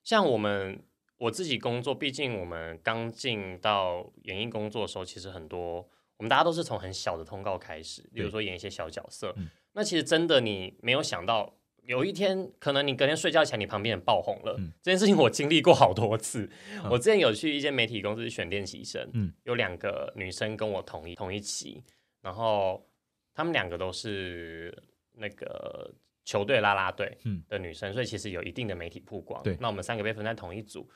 [0.03, 0.83] 像我们
[1.17, 9.33] 我自己工作，毕竟我们刚进到演艺工作的时候，其实很多我们大家都是从很小的通告开始，比如对说演一些小角色。
[9.37, 14.55] 嗯那其实真的你没有想到，有一天可能你隔天睡觉前，你旁边人爆红了。
[14.57, 16.49] 嗯这件事情我经历过好多次。
[16.71, 21.83] 嗯我之前有去一间媒体公司选练习生，嗯有两个女生跟我同一同一期，
[22.21, 22.87] 然后
[23.33, 24.73] 她们两个都是
[25.11, 29.43] 那个球队啦啦队嗯的女生，所以其实有一定的媒体曝光。
[29.43, 30.89] 对那我们三个被分在同一组。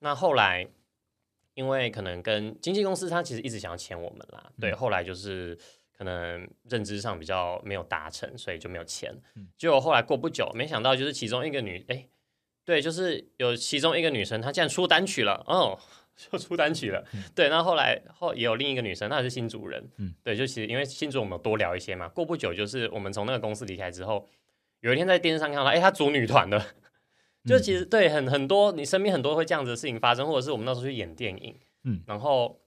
[0.00, 0.68] 那后来
[1.54, 5.56] 因为可能跟经纪公司，他其实一直想要签我们啦，对，嗯后来就是
[5.96, 9.14] 可能认知上比较没有达成，所以就没有签。
[9.36, 12.08] 嗯结果后来过不久，没想到就是其中一个女，哎、
[12.64, 15.78] 对，就是有其中一个女生，她竟然出单曲了，哦，
[16.16, 17.04] 就出单曲了。
[17.34, 22.08] 对，那后来后也有另一个女生，她也是新主人，嗯对，就其实因为新主我们多聊一些嘛。
[22.08, 24.28] 过不久就是我们从那个公司离开之后，
[24.80, 26.66] 有一天在电视上看到，哎、她组女团了。
[27.44, 31.54] 就其实对很很多你身边很多会这样子的事情发生，或者是我们那时候去演电影，
[31.84, 32.60] 嗯然后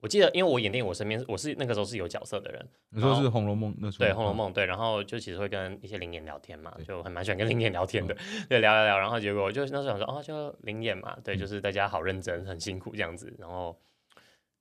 [0.00, 8.14] 我记得因为我演电影，我身边我是那个时候是有角色的人，你说是《红楼梦》那时候，对《红楼嗯，梦》对，然后就其实会跟一些灵演聊天嘛就很蛮喜欢跟灵演聊天的，
[8.50, 11.38] 对，聊聊聊，然后结果就那时候想说，哦，就灵演嘛，对，嗯。
[11.38, 13.74] 就是大家好认真，很辛苦这样子，然后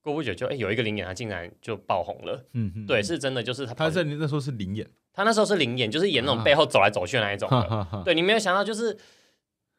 [0.01, 3.03] 过不久就哎有一个灵眼他竟然就爆红了，嗯嗯，对，嗯。
[3.03, 6.43] 是真的，就是他跑他在那时候是灵演，他那时候是零演，就是演那种啊。
[6.43, 7.49] 背后走来走去那一种
[8.03, 8.97] 对你没有想到就是。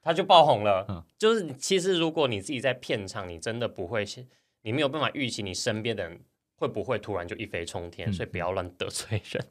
[0.06, 1.02] 他就爆红了，嗯。
[1.16, 4.04] 就是你其实如果你自己在片场，你真的不会，
[4.60, 6.20] 你没有办法预期你身边的人
[6.56, 9.42] 会不会突然就一飞冲天，嗯所以不要乱得罪人。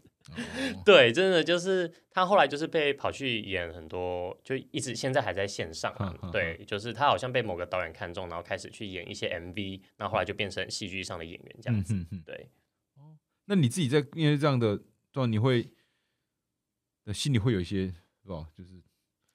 [0.72, 0.84] 哦。
[0.86, 5.92] 对，真的就是他后来就是被跑去演很多，就一直现在还在线上
[6.32, 11.96] 对，就是他好像被某个导演看中，然后开始去演一些 MV，然后后来就变成戏剧上的演员这样子。
[12.24, 12.48] 对，
[13.46, 14.80] 那你自己在因为这样的
[15.14, 15.70] 状况，你会
[17.06, 17.88] 呃心里会有一些
[18.22, 18.48] 是吧？
[18.54, 18.72] 就是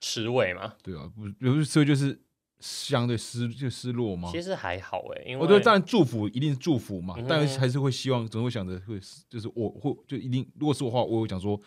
[0.01, 2.21] 吃味嘛，对啊，不有时候就是
[2.59, 4.29] 相对失就失落嘛？
[4.31, 11.59] 其实还好哎，因为我觉得当然祝福一定是祝福嘛，嗯但是还是会希望，总会想着会就是我会就一定，如果是我的话，我会讲说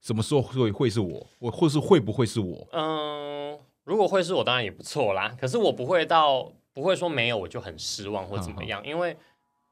[0.00, 2.68] 什么时候会会是我，我或是会不会是我？
[2.72, 5.36] 嗯，如果会是我，当然也不错啦。
[5.40, 9.16] 可是我不会到不会说没有我就很失望或怎么样，因为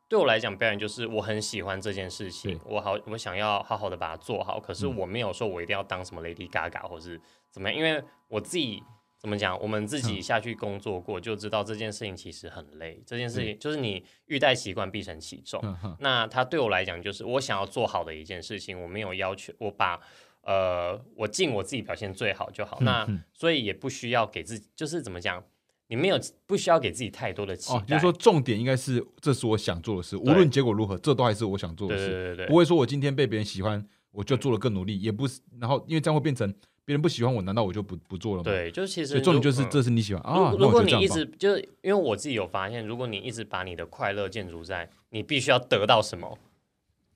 [0.08, 4.60] 对我来讲，表演就是我很喜欢这件事情，我好我想要好好的把它做好。
[4.60, 8.82] 可是我没有说我一定要当什么 Lady Gaga 或是怎么样，因为我自己
[9.18, 13.02] 怎么讲，我们自己下去工作过就知道这件事情其实很累。
[13.06, 15.60] 这件事情就是你欲戴习惯必承其重。
[16.00, 20.00] 那它对我来讲就是我想要做好的一件事情，我没有要求我把。
[20.42, 25.42] 呃，我尽我自己表现最好就好，那所以也不需要给自己，就是怎么讲，
[25.88, 27.84] 你没有不需要给自己太多的期待。
[27.86, 32.06] 就是说，重点应该是这是我想做的事，无论结果如何，这都还是我想做的事。
[32.08, 36.52] 对对对，不会说我今天被别人喜欢，我就做了更努力，也不是，然后因为这样会变成
[36.84, 38.44] 别人不喜欢我，难道我就不不做了吗？
[38.44, 40.54] 对，就其实重点就是这是你喜欢啊。
[40.58, 46.38] 如果你一直就是因为我自己有发现，如果你一直把你的快乐建筑在你必须要得到什么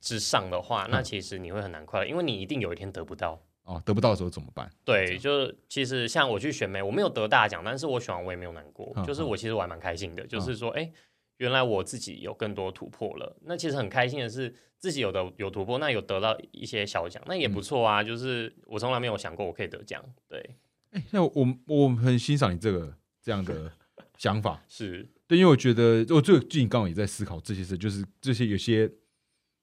[0.01, 3.41] 之上的话，那其实你会很难快乐，因为你一定有一天得不到。
[3.65, 4.69] 哦，得不到的时候怎么办？
[4.85, 10.91] 对，就是其实像我去选美，我没有得大奖，但是我选完我也没有难过，就是我其实我还蛮开心的，就是说，哎，
[11.37, 13.37] 原来我自己有更多突破了。
[13.43, 18.03] 那其实很开心的是，自己有的有突破，那有得到一些小奖，那也不错啊。
[18.03, 20.57] 就是我从来没有想过我可以得奖，对。
[20.91, 21.33] 哎，那我
[21.67, 22.93] 我很欣赏你这个
[23.23, 23.71] 这样的
[24.19, 28.91] 想法，是对，因为我觉得我最近刚好也在思考这些事，就是这些有些。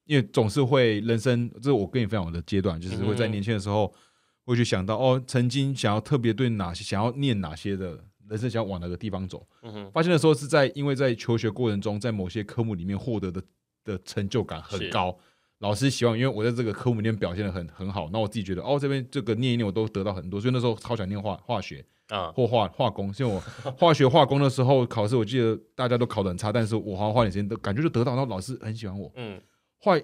[0.07, 3.93] 因为总是会人生，这是我跟你分享的阶段，就是会在年轻的时候
[4.45, 9.45] 会去想到哦，曾经想要特别对哪些想要念哪些的人生，想要往哪个地方走。
[9.93, 13.43] 发现的时候是在因为在求学过程中，在某些科目里面获得的
[13.83, 15.17] 的成就感很高，
[15.59, 23.13] 老师希望因为我在这个科目里面表现的很很好，那我自己觉得哦，这边这个念一念我都得到很多，所以那时候超想念化化学啊或化化工。
[23.13, 23.39] 像我
[23.77, 29.11] 化学化工的时候考试，我记得大家都考得很差，但是我好像花点时间都感觉就得到，然后老师很喜欢我。
[29.15, 29.41] 嗯。
[29.77, 30.03] 后来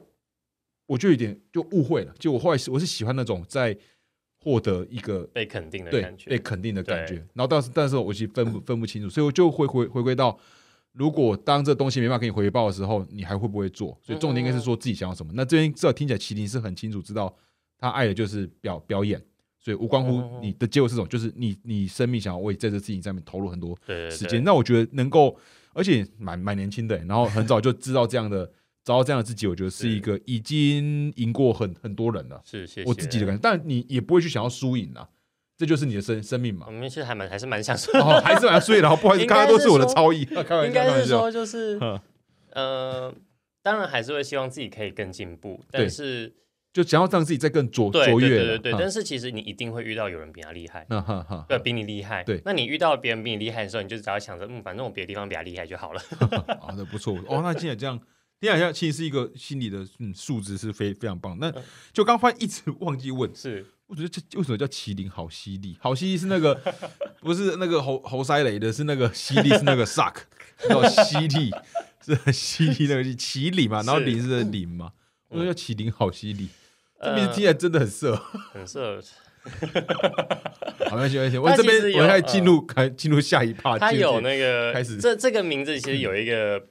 [0.86, 3.78] 我就有点就误会了，就我后来我是喜欢那种在
[4.40, 7.16] 获得一个被肯定的感觉，被肯定的感觉。
[7.34, 10.38] 然后但是但是我其实分不分不清楚，所以我就会回回归到，
[10.92, 13.98] 如果当这东西没办法给你回报的时候，你还会不会做？
[14.02, 15.32] 所以重点应该是说自己想要什么。
[15.34, 17.34] 那这边至少听起来麒麟是很清楚知道
[17.78, 19.20] 他爱的就是表表演，
[19.58, 23.78] 所以无关乎你的结果是什么，就是你你生命想要为在这事情上面投入很多
[24.12, 24.44] 时间。
[24.44, 25.38] 那我觉得能够，
[25.74, 28.52] 而且蛮蛮年轻的，然后很早就知道这样的。
[28.84, 32.42] 找到这样的自己，我觉得是一个已经赢过很很多人了。
[32.44, 33.40] 是，谢谢我自己的感觉。
[33.42, 35.08] 但你也不会去想要输赢啊，
[35.58, 36.66] 这就是你的生生命嘛。
[36.68, 37.92] 我们其实还蛮还是蛮想输，
[38.22, 40.26] 还是蛮输然后不好意思， 刚刚都是我的超意。
[40.44, 41.80] 开玩笑，应该是说就是，
[42.52, 43.14] 呃，
[43.62, 46.34] 当然还是会希望自己可以更进步，但是
[46.74, 48.28] 就想要让自己再更卓卓越。
[48.28, 50.86] 对对对，但是其实你一定会遇到有人比他厉害，
[51.48, 52.22] 对，比你厉害。
[52.26, 56.02] 对，那你遇到别人比你厉害的时候，你就只要想着，嗯，反正我别的地方比他厉害就好了。
[56.60, 57.18] 好的，不错。
[57.30, 57.98] 哦，那既然这样。
[58.42, 61.38] 你好像其实是一个心理的嗯数值是非非常棒。
[61.40, 61.50] 那
[61.94, 65.78] 就刚发现一直忘记问，是我觉得这为什么叫麒麟好犀利？
[65.80, 66.54] 好犀利是那个
[67.22, 70.16] 不是那个猴猴塞雷的，是那个犀利是那个 suck
[70.68, 71.52] 叫犀利
[72.02, 73.82] 是犀利那个麒麟嘛？
[73.84, 74.92] 然后麟是麟嘛？
[75.30, 76.50] 我说叫麒麟好犀利，
[77.02, 78.16] 这名字听起来真的很色，
[78.52, 79.02] 很色。
[80.90, 81.38] 好，没关系，没关系。
[81.40, 86.62] 我这边我开始进入开进入下一趴，他有那个开始这这个名字其实有一个。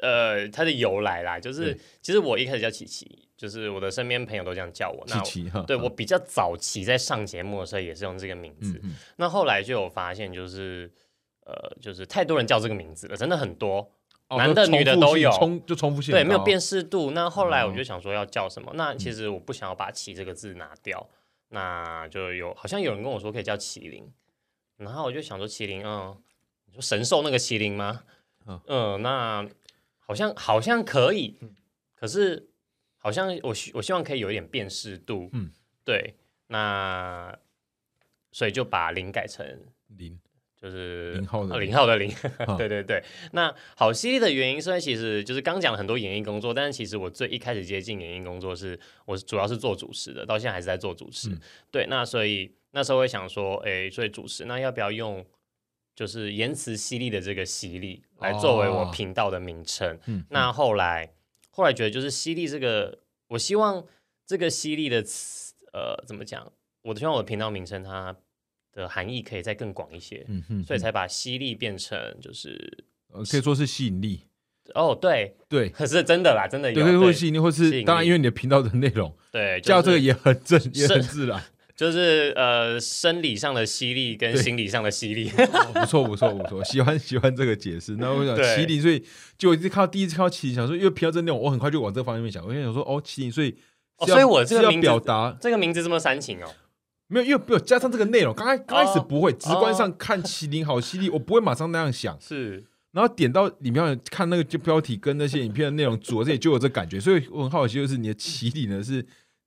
[0.00, 5.06] 呃，它的由来啦，就是其实我一开始叫琪琪，就是我的身边朋友都这样叫我。
[5.06, 8.80] 琪琪哈，对我比较早期在上节目的时候也是用这个名字。
[9.16, 10.90] 那后来就有发现，就是
[11.46, 13.88] 呃，就是太多人叫这个名字了，真的很多，
[14.30, 17.12] 男的女的都有，重就重复性对，没有辨识度。
[17.12, 18.72] 那后来我就想说要叫什么？
[18.74, 21.08] 那其实我不想要把“琪”这个字拿掉，
[21.50, 24.10] 那就有好像有人跟我说可以叫麒麟，
[24.76, 26.16] 然后我就想说麒麟，嗯，
[26.66, 28.02] 你说神兽那个麒麟吗？
[28.66, 29.48] 嗯，那。
[30.06, 31.38] 好像好像可以，
[31.94, 32.48] 可是
[32.98, 35.50] 好像我希我希望可以有一点辨识度，嗯，
[35.84, 36.14] 对，
[36.48, 37.36] 那
[38.30, 39.46] 所以就把零改成
[39.96, 40.18] 零，
[40.60, 42.10] 就是零号的零号的零，
[42.58, 43.02] 对对对。
[43.32, 51.30] 那好犀利的原因，虽然其实就是刚讲了很多演艺工作，但是其实我最一开始接近演艺工作是，我主要是做主持的，到现在还是在做主持。
[51.70, 55.24] 对，那所以那时候会想说，哎，所以主持那要不要用？
[55.94, 59.98] 就是言辞犀利的这个犀利来作为我频道的名称。
[60.06, 61.12] 嗯，那后来
[61.50, 63.84] 后来觉得就是犀利这个，我希望
[64.26, 66.52] 这个犀利的词，呃，怎么讲？
[66.82, 68.16] 我希望我的频道名称它
[68.72, 70.24] 的含义可以再更广一些。
[70.28, 72.84] 嗯哼，所以才把犀利变成就是
[73.30, 74.22] 可以说是吸引力。
[74.74, 81.42] 哦，对对，可是真的啦，真的有对，会吸引力，或是当然因为你的频道的内容，对，叫这个也很正， 也很自然。
[81.76, 85.28] 就是呃，生理上的犀利跟心理上的犀利，
[85.74, 87.96] 不错不错不错，喜欢 喜欢这个解释。
[87.96, 89.04] 那我想麒麟，所以
[89.36, 92.46] 就一直看到第一次看到麒麟，想说因为皮到这内容，我很快就往这个方面想。
[92.46, 93.54] 我就想说哦，麒麟，所以
[94.06, 96.46] 所以我这个名字表达这个名字这么煽情哦。
[97.08, 109.04] 没有，因为没有加上这个内容，刚开刚开始哦不会，直观上看麒麟好犀利，我不会马上那样想，是然后点到里面看那个就标题跟那些影片的内容组合，这里就有这感觉，所以我很好奇，就是你的麒麟呢是，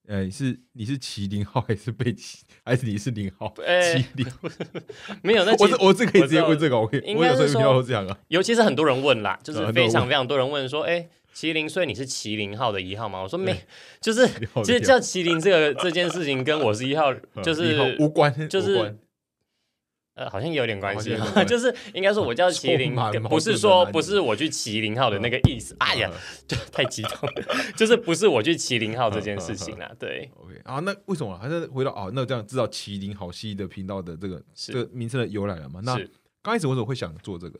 [0.07, 3.53] 呃，是你是麒麟号还是被麒，还是你是零号？
[3.65, 4.25] 欸麒麟，
[5.21, 13.21] 没有，那我是我这可以直接问这个，我可以，我有时候遇到说这样啊，尤其是很多人问啦，就是非常非常多人问说，哎、麒麟，所以你是麒麟号的一号吗？
[13.21, 13.53] 我说没，
[13.99, 14.25] 就是
[14.63, 18.97] 其实叫麒麟这个这件事情跟我是一号， 就是无关，就是无关
[20.17, 21.15] 呃，好像也有点关系
[21.47, 22.95] 就是应该说我叫麒麟
[23.29, 25.75] 不是说不是我去麒麟号的那个意思。
[25.79, 26.11] 哎呀，
[26.47, 27.43] 就太激动了，
[27.77, 29.91] 就是不是我去麒麟号这件事情啦。
[29.99, 32.09] 对，OK 啊，那为什么还是回到啊？
[32.13, 35.79] 那这样知道麒麟好戏的频道的这个这个名称的由来了嘛？
[35.83, 35.95] 那
[36.41, 37.59] 刚开始为什么会想做这个？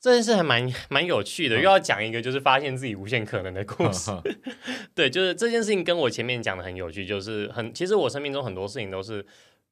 [0.00, 4.12] 这件事还蛮蛮有趣的，嗯又要讲一个就是发现自己无限可能的故事。
[4.94, 9.26] 对，就是这件事情跟我前面讲的很有趣，就是很其实我生命中很多事情都是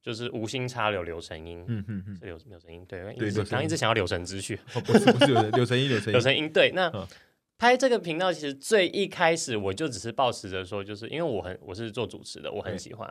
[0.06, 1.64] 就是无心插柳柳成荫。
[1.66, 3.44] 嗯嗯嗯，柳柳成荫，对，一对柳成荫。
[3.44, 7.04] 直刚一直想要柳成之序，哦，不是不是有柳成荫柳成荫，柳成荫，对，那嗯。
[7.58, 13.10] 拍这个频道其实最一开始我就只是抱持着说，就是因为我很我是做主持的，我很喜欢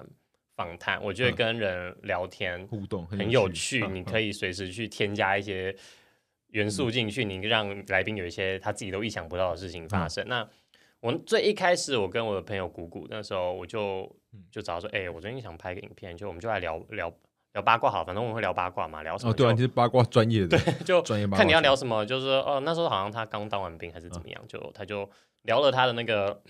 [0.56, 5.76] 访谈，我觉得嗯跟人聊天互动很有趣，嗯你可以随时去添加一些
[6.50, 10.24] 元素进去，你让来宾有一些他自己都意想不到的事情发生。
[10.28, 10.48] 那
[11.06, 17.14] 我最一开始，我跟我的朋友姑姑那时候，我就嗯就找他说，哎、我最近想拍个影片，就我们就来聊聊
[17.54, 25.08] 聊八卦好，反正我们会聊八卦嘛，聊什么哦，对你是八卦专业的，对就专业八卦看你要聊什么，就是说哦，那时候好像他刚当完兵还是怎嗯么样，就他就
[25.44, 26.42] 聊了他的那个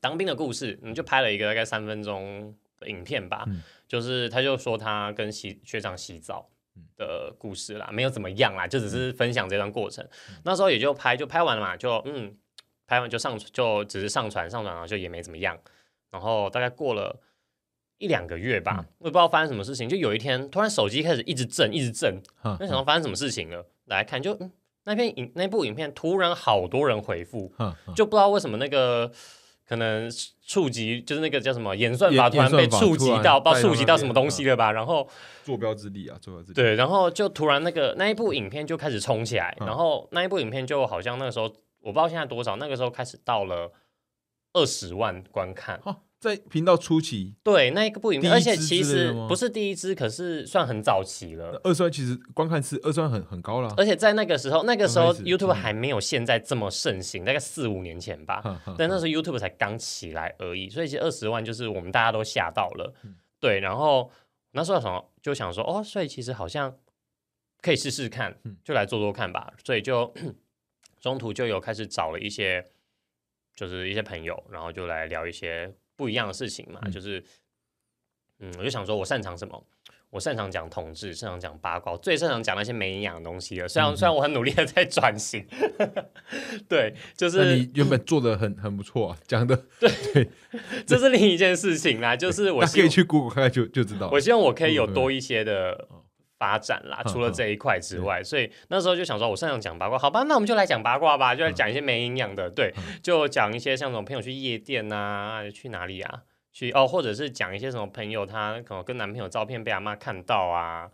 [0.00, 6.84] 当兵的故事，我们就拍了一个大概三分钟的影片吧，嗯就是他就说他跟洗学长洗澡嗯。
[6.96, 10.08] 的故事啦，没有怎么样啦，就只是分享这段过程。
[10.44, 12.36] 那时候也就拍就拍完了嘛，就嗯
[12.86, 15.58] 拍完就上就只是上传上传，然后就也没怎么样。
[16.10, 17.20] 然后大概过了
[17.98, 18.86] 一两个月吧，嗯。
[18.98, 24.50] 我也不知道发生什么事情，就有一天突然手机开始一直震一直震，哈那想到发生什么事情了，来看就嗯，
[24.84, 27.52] 那篇影那部影片突然好多人回复，
[27.96, 29.10] 就不知道为什么那个
[29.66, 30.10] 可能
[30.46, 34.70] 触及就是那个叫什么演算法突然被触及到，不知道触及到什么东西了吧？
[34.70, 35.08] 然后
[35.42, 39.66] 坐标之力啊，坐标之力，对，然后就突然那个那一部影片就开始冲起来，嗯。
[39.66, 41.50] 然后那一部影片就好像那个时候
[41.84, 43.72] 我不知道现在多少，那个时候开始到了
[44.54, 45.80] 二十万观看。
[45.82, 51.60] 哈，在频道初期，对，那一个不影片，而且其实不是第一支，可是算很早期了。
[51.62, 58.42] 二酸其实观看是二酸很很高了，而且在那个时候，那个时候 YouTube 嗯还没有现在这么盛行，大概四五年前吧。
[58.78, 62.94] 但那时候 YouTube 才刚起来而已，所以其实二十万就是我们大家都吓到了。
[63.04, 64.10] 嗯对，然后
[64.52, 66.74] 那时候想就想说，哦，所以其实好像
[67.60, 69.52] 可以试试看嗯，就来做做看吧。
[69.62, 70.14] 所以就
[71.04, 72.64] 中途就有开始找了一些，
[73.54, 77.22] 就是一些朋友，然后就来聊一些不一样的事情嘛，嗯就是
[78.38, 79.66] 嗯，我就想说我擅长什么。
[80.08, 83.68] 我擅长讲统治，擅长讲八卦，最擅长讲那些没营养的东西了。
[83.68, 85.44] 虽然、嗯虽然我很努力的在转型，
[86.68, 90.30] 对，就是你原本做的很很不错啊，讲的对
[90.86, 94.18] 这是另一件事情啦，就是我可以去 Google 看看就就知道我。
[94.18, 95.88] 希望我可以有嗯多一些的
[96.38, 102.98] 发展啦，嗯除了这一块之外，所以那时候就想说，我擅长讲八卦，好吧，那我们就来讲八卦吧，就来讲一些没营养的，对，嗯。
[103.02, 110.90] 就讲一些像什么朋友去夜店啊，去哪里啊，去哦，或者是讲一些什么朋友他可能跟男朋友照片被阿妈看到啊，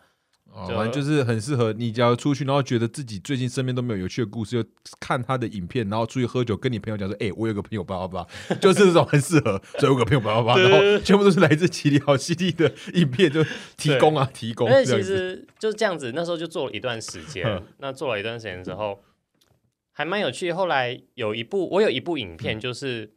[0.52, 8.28] 哦，反正就是很适合你，只要出去，然后觉得自己最近身边都没有有趣的故事，就看他的影片，然后出去喝酒，跟你朋友讲说：“哎、我有个朋友叭叭叭，
[8.60, 13.44] 就是这种很适合。”所以我有个朋友叭叭叭，然后全部都是来自奇里好犀利的影片，就
[13.76, 15.06] 提供啊，提供因为这样子。
[15.06, 19.00] 其实就是这样子，那时候就做了一段时间嗯，那做了一段时间之后，
[19.92, 20.52] 还蛮有趣。
[20.52, 23.12] 后来有一部，我有一部影嗯片，就是、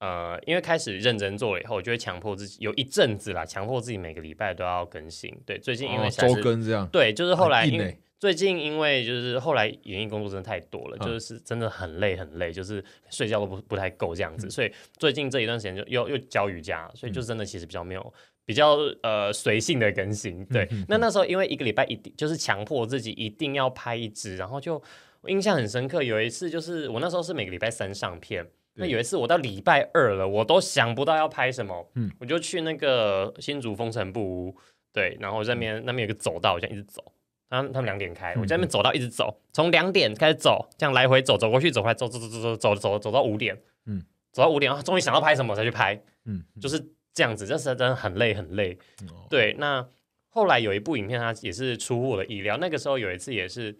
[0.00, 5.34] 呃，因为开始认真做了以后，我就会强迫自己，有一阵子啦，强迫自己每个礼拜都要更新。
[5.44, 20.44] 对，最近因为哦周更这样，对，就是后来因为欸最近因为就是后来演艺工作真的太多了，嗯就是真的很累很累，就是睡觉都不不太够这样嗯子，所以最近这一段时间就又又教瑜伽，所以就真的其实比较没有比较呃随性的更新。
[20.46, 24.82] 对，那那时候因为一个礼拜一定就是强迫自己一定要拍一支，然后就
[25.20, 28.44] 我印象很深刻，有一次就是我那时候是每个礼拜三上片。
[28.78, 32.10] 那有一次我到礼拜二了，我都想不到要拍什么，嗯。
[32.20, 34.56] 我就去那个新竹风城部屋，
[34.92, 35.58] 对，然后那嗯。
[35.60, 37.02] 边那边有个走道，我这样一直走，
[37.50, 46.78] 他他们两点开，我在那嗯边走到一直走，从两点开始走，这样来回走，走过去，走回来，走走走走走走走走到五点，嗯，走到五点，啊终于想到拍什么才去拍，嗯，就是
[47.12, 48.78] 这样子，这是真的很累很累。
[49.10, 49.26] 哦。
[49.28, 49.86] 对，那
[50.28, 52.56] 后来有一部影片，它也是出乎我的意料。
[52.58, 53.76] 那个时候有一次也是，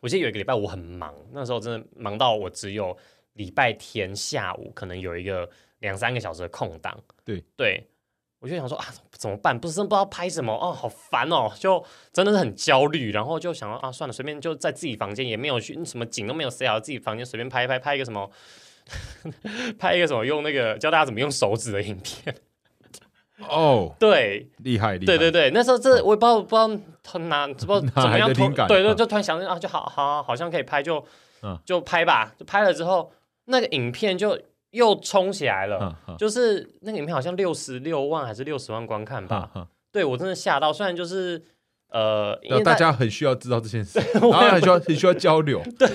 [0.00, 2.96] 我记得有一个礼拜我很忙，那时候真的忙到我只有
[3.34, 6.98] 礼拜天下午可能有一个两三个小时的空档。
[7.24, 7.42] 对。
[7.56, 7.86] 对，
[8.40, 9.58] 我就想说啊，怎么办？
[9.58, 13.12] 不是真不知道拍什么哦，好烦哦，就真的是很焦虑。
[13.12, 18.30] 然后就想啊，算了，随便就在自己房间，也没有去什么景都没有塞好，自己房间随便拍一拍，拍一个什么，
[19.78, 22.34] 拍一个什么，用那个教大家怎么用手指的影片。
[23.48, 26.68] 哦，对，厉害厉害，对对对，那时候这我也不知道不知道
[27.02, 28.68] 他哪不知道怎么样突哪来的灵感？
[28.68, 31.04] 对对，嗯就突然想啊，就好好好像可以拍，就
[31.42, 31.58] 嗯。
[31.64, 33.12] 就拍吧，就拍了之后，
[33.52, 34.36] 那个影片就
[34.70, 35.78] 又冲起来了。
[35.80, 40.72] 嗯嗯就是那个影片好像六十六万还是六十万观看吧，对我真的吓到。
[40.72, 41.40] 虽然就是
[41.88, 45.86] 呃，因为大家很需要知道这件事， 然后很需要很需要交流， 对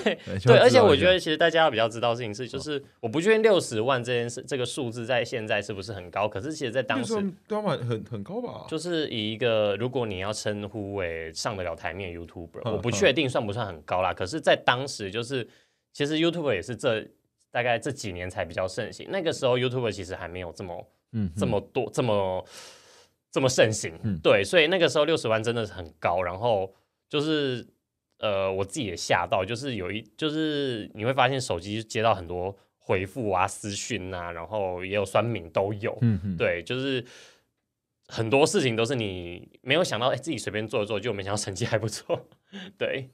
[0.44, 14.14] 对，而且我觉得其实大家要比较知道的事情是，就是我不确定六十万这件事这个数字在现在是不是很高，可是其实在当时就是当晚很很高吧，就是以一个如果你要称呼为上得了台面 YouTuber，嗯我不确定算不算很高啦。
[14.14, 15.48] 可是，在当时就是
[15.92, 17.04] 其实 YouTuber 也是这
[17.50, 22.44] 大概这几年才比较盛行，那个时候 YouTuber 其实还没有这么嗯这么多这么
[23.30, 26.74] 这么盛行，嗯对，所以那个时候六十万真的是很高，然后
[27.08, 27.66] 就是
[28.18, 37.04] 呃我自己也吓到，就是有一就是你会发现手机接到很多回复啊、私讯啊，然后也有酸敏都有，嗯嗯，对，就是
[38.06, 42.28] 很多事情都是你没有想到，哎、自己随便做一做，就没想到成绩还不错，
[42.78, 43.10] 对。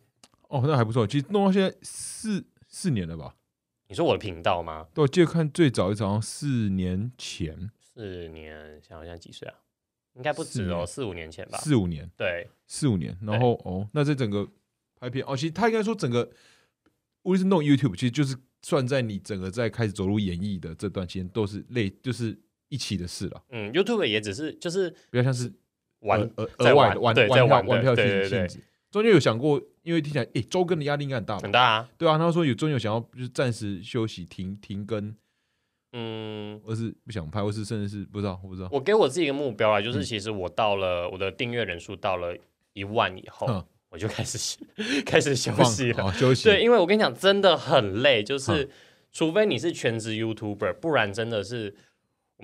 [0.49, 3.35] 哦，那还不错，其实弄到现在四四年了吧？
[3.87, 4.89] 你说我的频道吗？
[4.95, 9.55] 对，我记得看最早一场四年前，四年，想想现在几岁啊？
[10.15, 11.59] 应该不止哦，四五年前吧。
[11.59, 14.49] 四五年，对，四五年，然后哦，那这整个
[14.99, 16.31] 拍片哦，其实他应该说整个
[17.23, 25.53] 无论是弄 YouTube，其实就是算在你整个在开始走入演艺的这段期间，都是类就是一起的事了，嗯，YouTube 也只是就是比较像是
[26.01, 28.65] 玩额外的玩对在玩票玩票性质。
[28.95, 31.51] 中间有想过，因为听起来诶，周更的压力应该很大吧很？
[31.51, 31.89] 大啊。
[31.99, 35.13] 对啊，他说有中间有想要就是暂时休息停停更，
[35.95, 38.69] 嗯，或是不想拍，或是甚至是不知道，我不知道。
[38.71, 42.37] 我给我自己一个目标啊，就是嗯其实我到了我的订阅人数到了
[42.73, 44.57] 一万以后，嗯我就开始
[45.05, 46.05] 开始休息了。
[46.05, 46.45] 哦，休息。
[46.49, 48.71] 对，因为我跟你讲，真的很累，就是嗯
[49.11, 51.75] 除非你是全职 YouTuber，不然真的是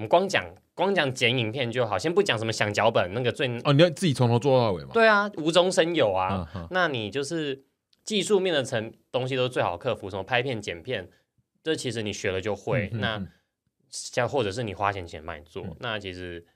[0.01, 0.42] 我们光讲
[0.74, 4.92] 光讲剪影片就好，先不讲什么想脚本那个最哦，你要自己从头做到尾嘛？
[4.94, 6.48] 对啊，无中生有啊。
[6.55, 7.66] 嗯，嗯那你就是
[8.03, 11.07] 技术面的层东西都是最好克服，什么拍片、剪片，
[11.62, 12.88] 这其实你学了就会。
[12.94, 13.22] 那
[13.90, 16.46] 像或者是你花钱请人帮你做，嗯那其实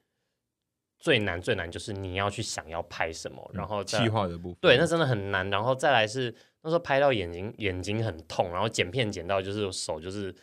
[0.99, 5.51] 最难最难就是你要去想要拍什么，然后再嗯企划的部分，对，那真的很难。
[5.51, 10.35] 然后再来是那时候拍到眼睛眼睛很痛，然后剪片剪到就是手就是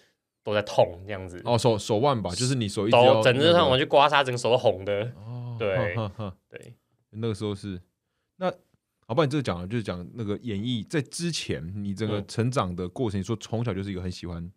[0.44, 5.12] 都在痛这样子，哦手手腕吧，就是你手一直要都整只那个上我去刮痧，整个手都红的。
[5.18, 5.96] 哦，对
[6.50, 6.76] 对，
[7.12, 7.82] 那个时候是
[8.38, 8.52] 那。
[9.08, 14.50] 好，不然你这个讲了，就是讲那个演艺在之前，你整个嗯成长的过程，你说从小就是一个很喜欢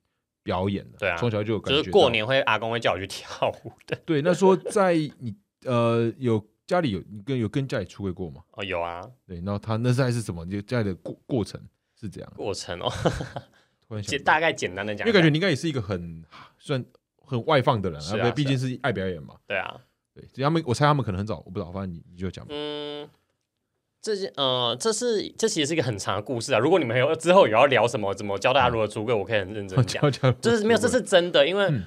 [0.44, 2.08] 表演的，对啊从小就有感觉，就是过。
[2.08, 3.96] 年会阿公会叫我去跳舞的。
[4.06, 8.44] 对，那说在你呃有家里有你跟有跟家里出轨过吗？
[8.52, 10.46] 哦，有啊，对，然后他那在是什么？
[10.46, 11.60] 就家里的过过程
[12.00, 12.32] 是这样。
[12.36, 12.92] 过程哦，
[13.88, 16.24] 突然想，简大概简单的讲，因为感觉你应该也是一个很
[16.58, 16.84] 算
[17.24, 19.34] 很外放的人，是啊对毕竟是是爱表演嘛。
[19.46, 19.80] 对啊，
[20.14, 22.54] 对，他们我猜他们可能很早，我不知道，反正你你就讲吧。
[22.54, 23.08] 嗯，
[24.00, 26.58] 这些呃，这是这其实是一个很长的故事啊。
[26.58, 30.02] 如果你们有之后有要聊什么，怎么教大家如何出柜，我可以很认真讲。
[30.12, 31.84] 讲讲，就是没有，这是真的，因为嗯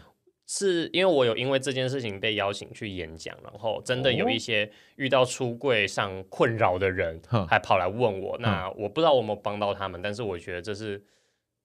[0.50, 8.38] 是因为我有因为这件事情被邀请去演讲，然后真的有一些遇到出柜上困扰的人，哼还跑来问我。
[8.40, 11.04] 那我不知道我有没有帮到他们，但是我觉得这是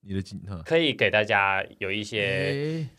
[0.05, 2.21] 你的经哈，可以给大家有一些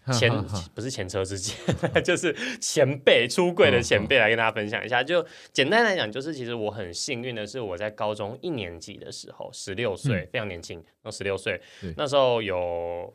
[0.07, 0.31] 诶前
[0.73, 1.55] 不是前车之鉴，
[2.03, 5.03] 就是前辈出柜的嗯前辈来跟大家分享一下。
[5.03, 11.59] 就简单来讲，就是其实我很幸运的是，我在高中一年级的时候，十六岁，非常年轻，那十六岁，
[11.97, 13.13] 那时候有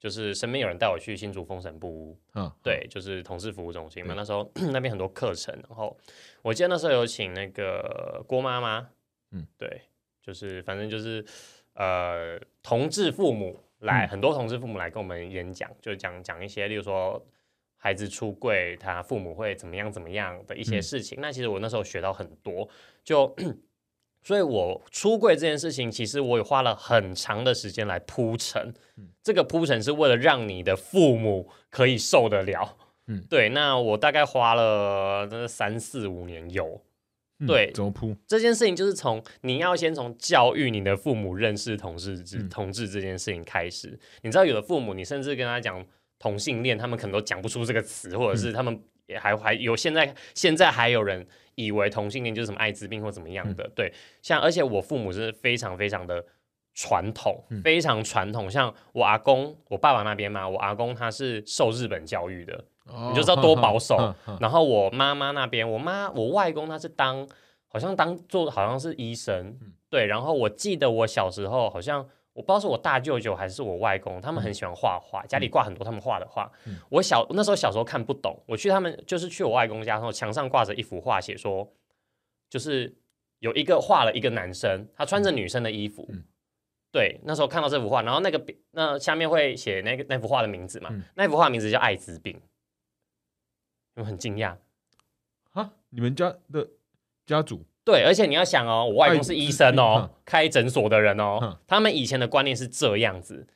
[0.00, 4.14] 就是身边有人带我去新竹风神部屋，嗯，对，就是同事服务中心嘛。
[4.16, 5.96] 那时候 那边很多课程，然后
[6.42, 8.78] 我记得那时候有请那个郭妈妈，
[9.30, 9.82] 嗯嗯，对，
[10.20, 11.24] 就是反正就是
[11.80, 17.24] 呃同志父母来，嗯很多同志父母来跟我们演讲，就讲讲一些，例如说
[17.76, 21.18] 孩子出柜，他父母会怎么样怎么样的一些嗯事情。
[21.20, 22.68] 那其实我那时候学到很多，
[23.02, 23.34] 就。
[24.22, 28.62] 所以我出柜这件事情，其实我也花了很长的时间来铺陈。
[28.98, 32.76] 嗯这个铺陈是为了让你的父母可以受得了。
[33.06, 36.82] 嗯对，那我大概花了那三四五年有
[37.40, 38.14] 嗯对怎么铺？
[38.26, 43.98] 这件事情，就是从你要先从教育你的父母认识同志之嗯同志这件事情开始。
[44.22, 45.84] 你知道，有的父母，你甚至跟他讲
[46.18, 53.68] 同性恋，他们可能都讲不出这个词，或者是他们也还还有现在现在还有人以为同性恋就是什么艾滋病或怎么样的。
[53.74, 56.24] 对，像而且我父母是非常非常的
[56.74, 58.50] 传统，嗯非常传统。
[58.50, 62.64] 像我阿公，我爸爸那边嘛，我阿公他是受日本教育的，
[63.10, 67.28] 你就知道多保守然后我妈妈那边，我妈我外公他是当
[67.68, 70.06] 好像当做好像是医生，嗯对。
[70.06, 71.98] 然后我记得我小时候好像
[72.32, 76.50] 我不知道是我大舅舅还是我外公，他们很喜欢画画，家里挂很多他们画的画。
[76.66, 81.68] 嗯我小那时候小时候看不懂，我去他们就是去我外公家，然后墙上挂着一幅画，写说
[82.48, 82.94] 就是
[83.38, 86.06] 有一个画了一个男生，他穿着女生的衣服。
[86.10, 86.24] 嗯
[86.92, 90.90] 对，那时候看到这幅画，然后那个那下面会写那个那幅画的名字嘛？
[90.90, 92.36] 嗯那幅画名字叫艾滋病。
[94.00, 94.56] 我很惊讶，
[95.52, 96.66] 啊，你们家的
[97.26, 97.64] 家族？
[97.84, 103.46] 对，而且你要想哦，我外公是医生哦，开诊所的人哦嗯，他们以前的观念是这样子，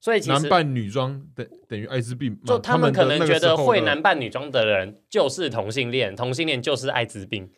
[0.00, 7.50] 所以其实男扮女装等等于艾滋病，就他们可能觉得会男扮女装的人就是同性恋，同性恋就是艾滋病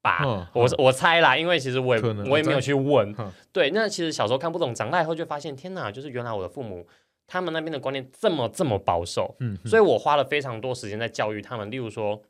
[0.00, 0.22] 吧？
[0.24, 3.14] 嗯我我猜啦，因为其实我也我也没有去问。
[3.18, 3.32] 嗯。
[3.52, 6.86] 对，那其实小时候看不懂，长大以后就发现，天哪，就是原来我的父母
[7.26, 11.70] 他们那边的观念这么这么保守，嗯，所以我花了非常多时间在教育他们。
[11.70, 12.20] 例如说，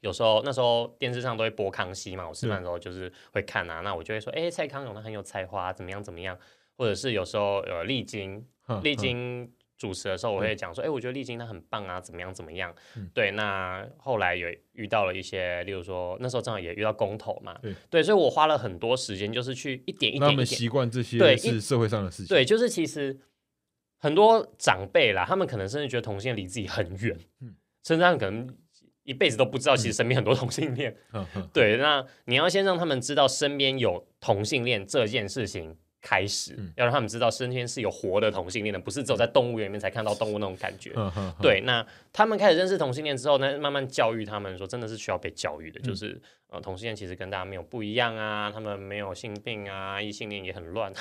[0.00, 6.38] 有时候那时候电视上都会播康熙嘛，我吃饭的时候就是会看啊，那我就会说，哎、蔡康永他很有才华，怎么样怎么样，
[6.76, 12.74] 或者是有时候呃丽晶 丽哼哼晶主持的时候，我会讲说，哎、我觉得丽晶她很棒啊，怎么样怎么样。
[12.96, 13.10] 嗯。
[13.14, 17.58] 对，那后来有遇到了一些，例如说那时候正好也遇到公投嘛，
[17.90, 18.02] 对。
[18.02, 20.20] 所以我花了很多时间，就是去一点一点一点。
[20.20, 23.18] 那他们习惯这些对是社会上的事情，对，就是其实
[24.00, 28.48] 很多长辈啦，他们可能甚至觉得同性恋离自己很远，嗯甚至他们可能
[29.04, 30.94] 一辈子都不知道，其实身边很多同性恋。
[31.10, 36.72] 哼哼对，那你要先让他们知道身边有同性恋这件事情开始，嗯。
[36.76, 40.92] 要让他们知道身边是有活的同性恋的，不是只有在动物园里面才看到动物那种感觉。
[41.40, 45.82] 对，那他们开始认识同性恋之后呢，慢慢教育他们说，真的是需要被教育的，嗯。
[45.82, 50.92] 就是呃，同性恋其实跟大家没有不一样啊，他们没有性病啊，异性恋也很乱，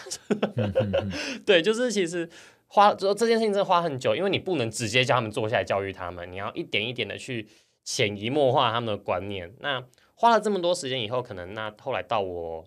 [1.43, 2.29] 对，就是其实
[2.67, 7.47] 花这这件事情真的花很久，因为你不能直接叫他们坐下来教育他们，你要一点一点的去
[7.83, 9.51] 潜移默化他们的观念。
[9.59, 9.83] 那
[10.13, 12.63] 花了这么多时间以后，可能那后来到我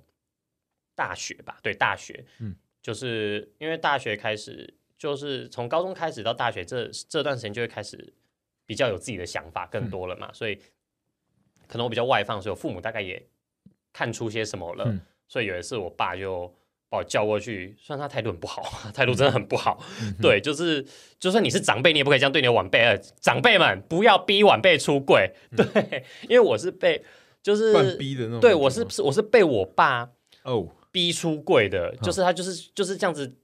[0.94, 8.12] 大学吧，对，大学，嗯，就是因为大学开始，就是从高中开始到大学这这段时间就会开始
[8.66, 10.56] 比较有自己的想法更多了嘛，所以
[11.66, 13.24] 可能我比较外放，所以我父母大概也
[13.92, 14.84] 看出些什么了。
[14.86, 16.46] 嗯所以有一次，我爸就
[16.90, 18.62] 把我叫过去，虽然他态度很不好，
[18.92, 19.82] 态度真的很不好。
[20.02, 20.84] 嗯对，就是
[21.18, 22.80] 就算你是长辈，你也不可以这样对你的晚辈。
[22.80, 25.32] 呃，长辈们不要逼晚辈出柜。
[25.56, 27.02] 对，因为我是被
[27.42, 30.10] 就是逼的那种对我是我是被我爸
[30.42, 33.34] 哦，逼出柜的，就是他就是就是这样子。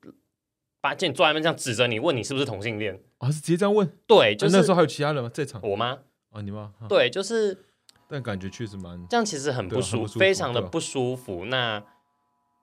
[0.80, 2.96] 把就你坐在那边这样指着你，问你是不是同性恋？
[3.18, 5.28] 啊是直接这样问，对，就是啊那时候还有其他人吗？
[5.34, 5.98] 在场我吗。
[6.30, 6.72] 啊你吗？
[6.80, 7.64] 啊对，就是
[8.08, 11.46] 但感觉确实蛮这样其实很不舒服，啊不舒服非常的不舒服。
[11.46, 11.82] 那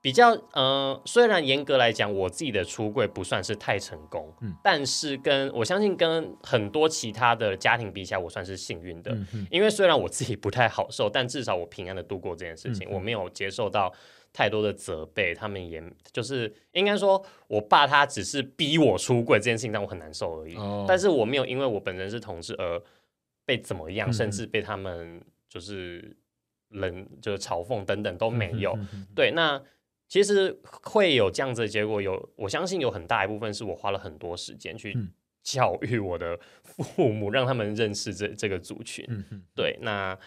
[0.02, 9.14] 比较呃，虽然严格来讲，我自己的出柜不算是太成功，嗯但是跟我相信跟很多其他的家庭比起来，我算是幸运的。
[9.52, 13.92] 因为虽然我自己不太好受，但至少我平安的度过这件事情，我没有接受到
[14.36, 15.82] 太多的责备，他们也
[16.12, 22.82] 就是应该说，我爸他只是逼我出柜这件事情让我很难受而已，哦但是我没有因为我本人是同志而
[23.46, 26.18] 被怎么样，嗯甚至被他们就是
[26.72, 28.74] 冷就是嘲讽等等都没有。
[28.74, 29.64] 嗯嗯嗯对，那
[30.10, 35.10] 其实会有这样子的结果，有我相信有很大一部分是我花了很多时间去嗯
[35.44, 39.06] 教育我的父母，让他们认识这这个族群。
[39.08, 40.18] 嗯嗯，对，那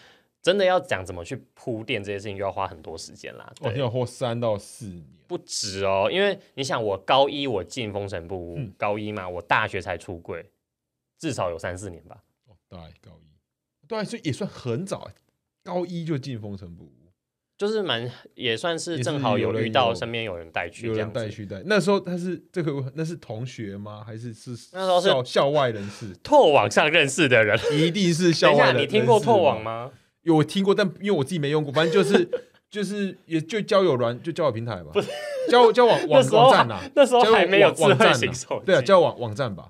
[0.41, 3.51] 真的要讲怎么去铺垫这些事情，就要花很多时间啦。
[3.59, 10.49] 对，我要花三到四年，不止哦，因为你想，我高一我进封神部高一嘛，我大学才出柜，
[11.17, 12.23] 至少有三四年吧。
[12.47, 15.13] 哦，大概高一，对啊，所以也算很早欸，
[15.63, 17.11] 高一就进封神部屋，
[17.57, 21.11] 就是蛮也算是正好有遇到身边有人带去有人。
[21.11, 21.61] 带去带。
[21.65, 24.01] 那时候他是这个，那是同学吗？
[24.01, 26.13] 还是是那时候是校校外人士？
[26.23, 28.81] 拓网上认识的人，一定是等一下，校外人。
[28.81, 29.61] 你听过拓网？
[29.61, 29.91] 吗？
[30.29, 32.29] 有我听过，但因为我自己没用过，反正就是
[32.69, 34.91] 就是也就交友软就交友平台吧，
[35.49, 38.65] 交交往 网网站呐，那时候还没有智慧网网站啊型手机。
[38.67, 39.69] 对啊，交友网网站吧。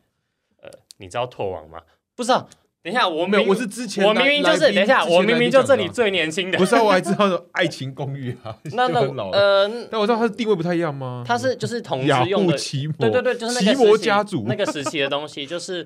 [0.62, 1.80] 呃你知道拓网吗？
[2.16, 2.50] 不知道。
[2.82, 6.66] 等一下，我没有，我是之前我明明就是等一下，我明明就这里最年轻的啊，不。
[6.66, 9.38] 是啊，我还知道《爱情公寓》啊， 那那就很老了。
[9.38, 11.24] 呃，但我知道它的定位不太一样吗？
[11.28, 12.58] 它是就是同时用的，
[13.00, 15.86] 对对对，就是那个家族那个时期的东西，就是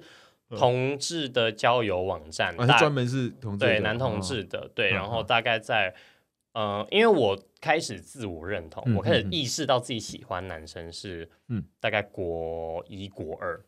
[0.50, 5.26] 同志的交友网站，啊，专门是同志的对男同志的，对，嗯然后嗯。
[5.26, 5.94] 大概在，
[6.54, 11.64] 呃，因为我开始自我认同，嗯我开始意识到自己喜欢男生是，嗯。
[11.80, 13.60] 大概国一国二，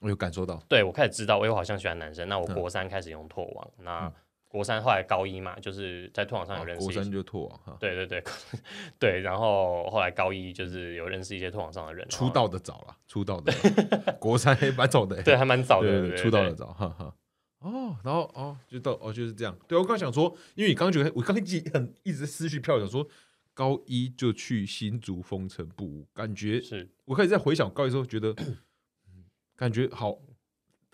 [0.00, 2.54] 我有感受到，对我开始知道，我好像喜欢男生，那我嗯。
[2.54, 4.12] 国三开始用拓网，那嗯
[4.48, 8.24] 国三后来高一嘛，就是在拓网上有啊认识国三就拓网哈，对对对
[8.98, 14.12] 对，然后后来高一就是有认识一些拓网上的人，出道的早了，出道的早。
[14.18, 15.16] 国三还蛮早的。
[15.16, 17.14] 欸，对还蛮早的，对对出道的早，哈哈。
[17.60, 19.56] 哦，然后哦，就到哦就是这样。
[19.66, 23.06] 对我刚想说，因为你刚刚觉得我刚一直很一直在思绪飘，想说
[23.52, 26.88] 高一就去新竹风尘不，感觉是。
[27.04, 29.24] 我开始在回想高一的时候，觉得嗯
[29.56, 30.16] 感觉好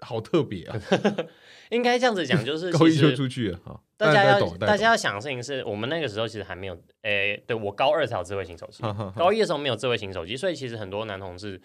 [0.00, 0.80] 好特别啊。
[1.70, 8.82] 应该这样子讲，就是 高一就出去了哈，大家要，大家要想的事情是我们那个时候其实还没有，诶，对我高二才有智慧型手机，
[9.16, 11.60] 高一的时候没有智慧型手机，所以其实很多男同志，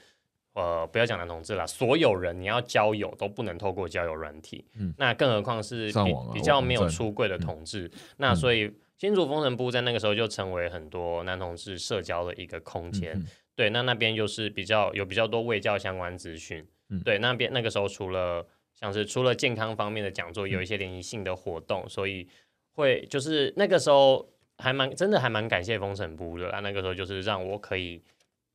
[0.54, 4.94] 呃，不要讲男同志啦，所有人你要交友都不能透过交友软体，嗯。
[4.98, 13.28] 那更何况是比啊比较没有出柜的同志，那所以新竹风尘部在那个时候就成为很多男同志社交的一个空间，嗯嗯。
[13.56, 17.00] 对，那那边又是比较有比较多卫教相关资讯，嗯。
[17.02, 20.50] 对，那边那个时候除了像是除了健康方面的讲座，嗯。
[20.50, 22.28] 有一些联谊性的活动，所以
[22.74, 24.28] 会就是那个时候
[24.58, 28.02] 还蛮真的还蛮感谢封神部的啊，那个时候就是让我可以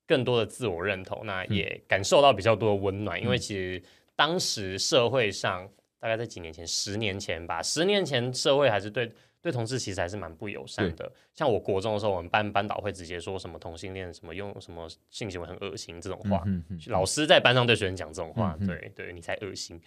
[0.07, 1.55] 更多的自我认同，那嗯。
[1.55, 3.83] 也感受到比较多的温暖，因为其实
[4.15, 5.69] 当时社会上
[5.99, 9.11] 大概在几年前，十年前吧，十年前社会还是对。
[9.45, 16.43] 对同事其实还是蛮不友善的，像我国中的时候，我们班班导会直接说什么同性恋什么用什么性行为很恶心这种话，
[16.87, 19.79] 老师在班上对学生讲这种话，对对，你才恶心。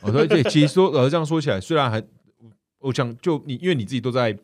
[0.00, 2.02] 哦，对对，其实 说呃这样说起来，虽然还
[2.78, 4.34] 我想就你，因为你自己都在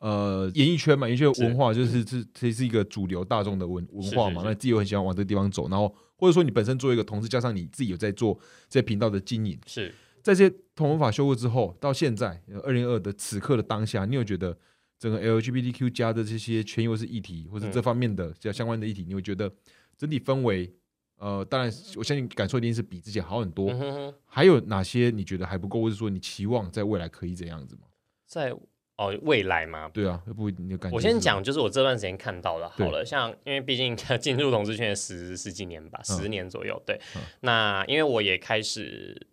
[0.00, 8.36] 呃演艺圈嘛，演艺圈文化就是是这是一个主流大众的文文化嘛，是是那自己又很喜欢往这个地方走，然后或者说你本身作为一个同事，加上你自己有在做
[8.68, 9.94] 这频道的经营，是
[10.28, 14.54] 在这些同文法修过之后，到现在二零二的此刻的当下，你有觉得
[14.98, 19.50] 整个 LGBTQ 加的这些权益或是议题，或者这方面的相相关的议题，你会觉得
[19.96, 20.70] 整体氛围？
[21.16, 23.70] 呃，当然，我相信感受一定是比之前好很多。
[23.70, 27.82] 嗯哼哼，还有哪些你觉得还不够，或者说你期望在未来可以这样子吗？
[28.26, 28.54] 在
[28.96, 30.96] 哦未来嘛，对啊，要不你的感觉？
[30.96, 37.22] 我先，讲，就是我这段时间看到的，好了，像因为毕竟进入同志圈十十几年吧，十年左右，对嗯。
[37.40, 39.26] 那因为我也开始，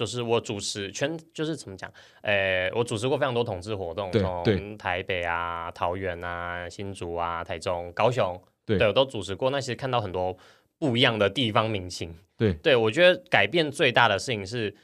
[0.00, 1.92] 就是我主持全，就是怎么讲，
[2.22, 9.50] 呃，我主持过非常多同志活动，从台北啊、桃园啊、新竹啊、台中、高雄，对我都主持过。
[9.50, 10.34] 那其实看到很多
[10.78, 14.74] 不一样的地方明星，对对我觉得改变最大的事情是，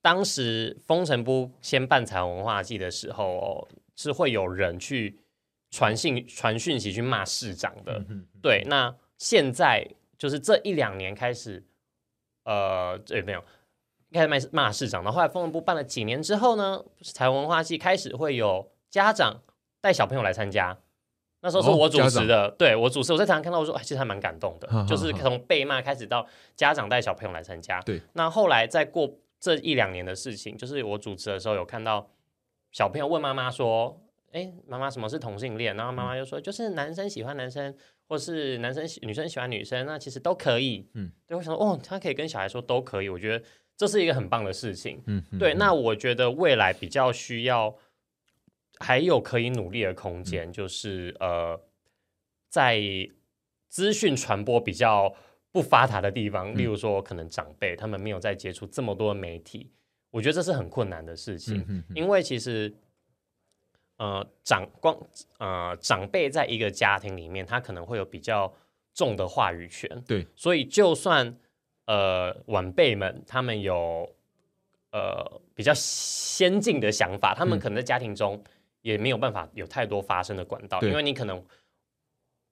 [0.00, 5.18] 当时封城不先办彩虹文化季的时候、哦，是会有人去
[5.70, 8.02] 传信传讯息去骂市长的。
[8.08, 11.62] 嗯对，那现在就是这一两年开始，
[12.44, 13.44] 呃，对，没有
[14.12, 19.40] 开始骂骂市长，然后后来风文部办了几年之后呢，彩虹文化系开始会有家长
[19.80, 20.78] 带小朋友来参加。
[21.44, 27.80] 那时候是哦我主持的，对我主持，我在台上看到我说，哎，其实还蛮感动的，哈 哈就是从被骂开始到家长带小朋友来参加。
[27.80, 32.08] 对，那后来再过这一两年的事情，就是我主持的时候有看到
[32.70, 34.00] 小朋友问妈妈说
[34.30, 37.74] ：“哎，妈妈，什么是同性恋？”然后妈妈就说：“就是男生喜欢男生，
[38.08, 43.44] 或是男生女生喜欢女生，那其实都可以。”嗯嗯，对我想说，哦，他可以跟小孩说都可以，我觉得
[43.82, 45.02] 这是一个很棒的事情。
[45.06, 47.76] 嗯，嗯对，嗯那我觉得未来比较需要
[48.78, 51.60] 还有可以努力的空间，嗯就是呃，
[52.48, 52.80] 在
[53.68, 55.12] 资讯传播比较
[55.50, 59.72] 不发达的地方，例如说可能长辈他们没有在接触这么多的媒体，
[60.12, 62.72] 我觉得这是很困难的事情，因为其实。
[63.98, 64.96] 呃，长光
[65.38, 68.52] 呃，长辈在一个家庭里面，他可能会有比较
[68.92, 71.38] 重的话语权，对，所以就算
[71.86, 74.08] 呃晚辈们他们有
[74.92, 77.60] 呃比较先进的想法，他们嗯。
[77.60, 78.42] 可能在家庭中
[78.82, 80.90] 也没有办法有太多发声的管道，对。
[80.90, 81.42] 因为你可能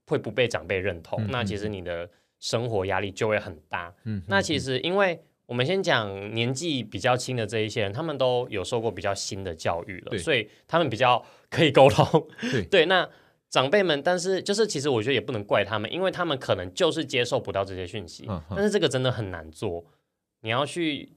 [0.07, 2.09] 会不被长辈认同，嗯那其实你的
[2.39, 3.95] 生活压力就会很大。
[4.05, 12.29] 嗯，那其实因为我们先讲年纪比较轻的这一些人，他们都有受过比较新的教育了，所以他们比较可以沟通。
[12.41, 12.63] 对。
[12.71, 13.09] 对，那
[13.51, 19.85] 长辈们，但是就是其实我觉得也不能怪他们，因为他们可能就是接受不到这些讯息，嗯嗯但是这个真的很难做。
[20.43, 21.17] 你要去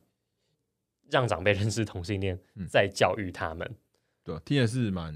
[1.10, 3.76] 让长辈认识同性恋，嗯再教育他们。
[4.24, 5.14] 对啊，听也是蛮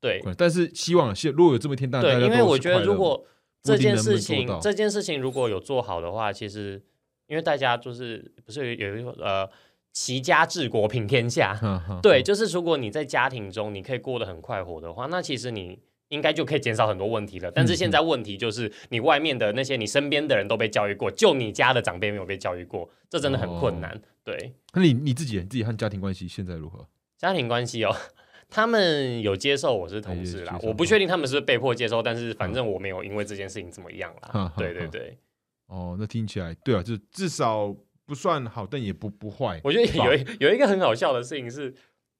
[0.00, 3.26] 对，但是希望是如果有这么一天，大家对，因为我觉得如果
[3.62, 6.82] 这件事情这件事情如果有做好的话，其实
[7.26, 9.48] 因为大家就是不是有呃
[9.92, 11.58] 齐家治国平天下，
[12.02, 15.80] 对，就是如果你在家庭中你可以过得很快活的话，那其实你
[16.14, 17.50] 应该就可以减少很多问题了。
[17.50, 24.00] 但是现在问题就是你外面的那些你身边的人都被教育过，就你家的长辈没有被教育过，这真的很困难。
[24.22, 26.86] 对，那你你自己你自己和家庭关系现在如何？
[27.18, 27.94] 家庭关系哦。
[28.50, 34.52] 他们有接受我是同志啦我不确定他们是不是被迫接受，但是反正我没有因为这件事情怎么样啦。
[34.56, 35.18] 对对对，
[35.66, 37.74] 哦，那听起来对啊，就至少
[38.06, 39.60] 不算好，但也不不坏。
[39.64, 41.74] 我觉得有一有一个很好笑的事情是，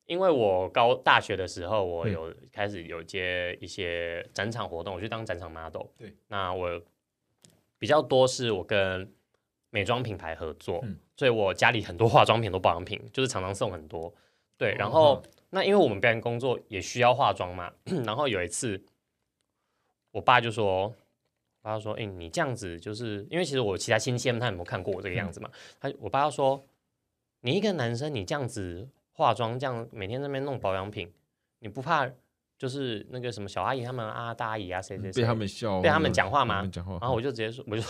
[0.06, 5.86] 因为我高大学的时候，我有开始有接一些展场活动，我去当展场 model。
[5.96, 6.82] 对，那我
[7.78, 9.10] 比较多是我跟
[9.70, 14.12] 美妆品牌合作，嗯所以我家里很多化妆品、都保养品，就是常常送很多。
[14.56, 17.72] 对，然后、那因为我们表演工作也需要化妆嘛，
[18.04, 18.84] 然后有一次，
[20.10, 20.94] 我爸就说，我
[21.62, 25.50] 爸说，哎、你这样子就是因为其实我其他亲戚们他有没有看过我这个样子嘛？
[25.80, 26.64] 他我爸说，
[27.40, 31.10] 你一个男生你这样子化妆，这样每天在那边弄保养品，
[31.60, 32.06] 你不怕
[32.58, 37.82] 就是那个什么小阿姨他们啊、大阿姨啊谁谁谁被他们笑，被他们讲话吗讲话，然后我就直接说，我就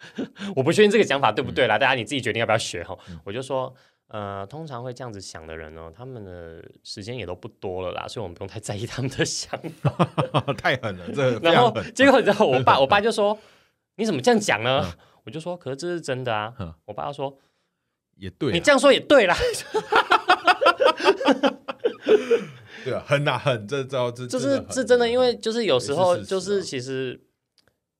[0.56, 2.96] 我不确定这个讲法对不对啦，大家你自己决定要不要学哈。
[3.24, 3.72] 我就说，
[4.08, 9.92] 呃，通常会这样子想的人呢，他们的时间也都不多了啦，所以我们不用太在意他们的想法。
[10.56, 11.72] 太狠了，这然后。
[11.94, 13.38] 结果你知道，我爸我爸就说，
[13.96, 14.90] 你怎么这样讲呢？
[15.24, 16.74] 我就说，可是这是真的啊嗯。
[16.86, 17.36] 我爸就说，
[18.16, 19.36] 也对啊，你这样说也对啦，
[22.84, 27.20] 对啊，狠呐很，这招这就是狠是真的，因为就是有时候就是啊其实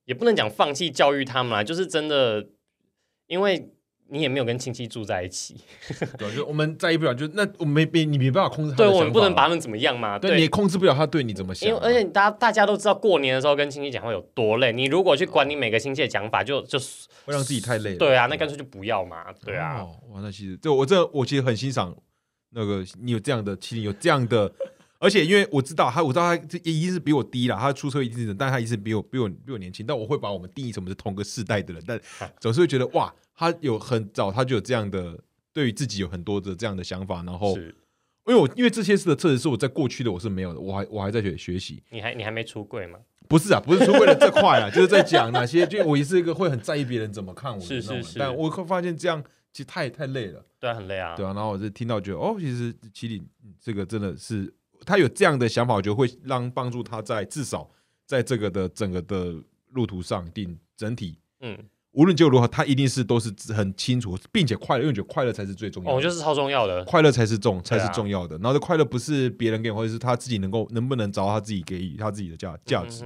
[0.05, 2.47] 也不能讲放弃教育他们啦，就是真的，
[3.27, 3.69] 因为
[4.09, 5.55] 你也没有跟亲戚住在一起，
[6.17, 16.79] 对啊，就我们在意不了，就那我们没没你没办法控制他对我们不能把他们怎么样嘛，对你也控制不了他对你怎么想啊，因为而且大家大家都知道过年的时候跟亲戚讲话有多累，你如果去管你每个亲戚的讲法，就就
[17.25, 17.97] 会让自己太累了。
[17.97, 21.95] 对啊，那干脆就不要嘛，对啊，哦，哇，那其实对我这我其实很欣赏
[22.51, 24.51] 那个你有这样的麒麟，有这样的，
[24.99, 31.99] 而且因为我知道他，我知道他这一定是比我低啦，他出车一定是，但他一定是比我比我比我年轻，但我会把我们定义成我们是同个世代的人，但
[32.39, 35.19] 总是会觉得哇，他有很早他就有这样的
[35.51, 37.75] 对于自己有很多的这样的想法，然后是。
[38.27, 42.99] 因为我因为这些事的特质是我在过去的我是没有的，我还我还在学学习，你还你还没出柜吗？
[43.27, 48.19] 不是啊，不是出柜了这块啊， 就是在讲哪些，就我也是一个会很在意别人怎么看我的是那种人是是。
[48.19, 49.21] 但我会发现这样
[49.51, 50.43] 其实太太累了。
[50.59, 53.27] 对啊，很累啊，对啊，然后我就听到觉得哦，其实麒麟
[53.59, 54.53] 这个真的是
[54.85, 57.69] 他有这样的想法，我觉得会让帮助他在至少
[58.05, 59.35] 在这个的整个的
[59.71, 61.57] 路途上，一定整体嗯，
[61.93, 65.95] 无论结果如何，他一定是都是很清楚，并且快乐，因为我觉得快乐才是最重要哦，的。
[65.97, 68.37] 我觉得是超重要的，快乐才是重，才是重要的。
[68.37, 73.03] 然后这快乐不是别人给你，或者是他自己能够能不能找到他自己给予他自己的价价值。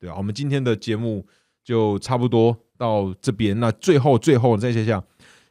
[0.00, 1.26] 对啊，我们今天的节目
[1.62, 3.58] 就差不多到这边。
[3.60, 5.04] 那最后最后再想想，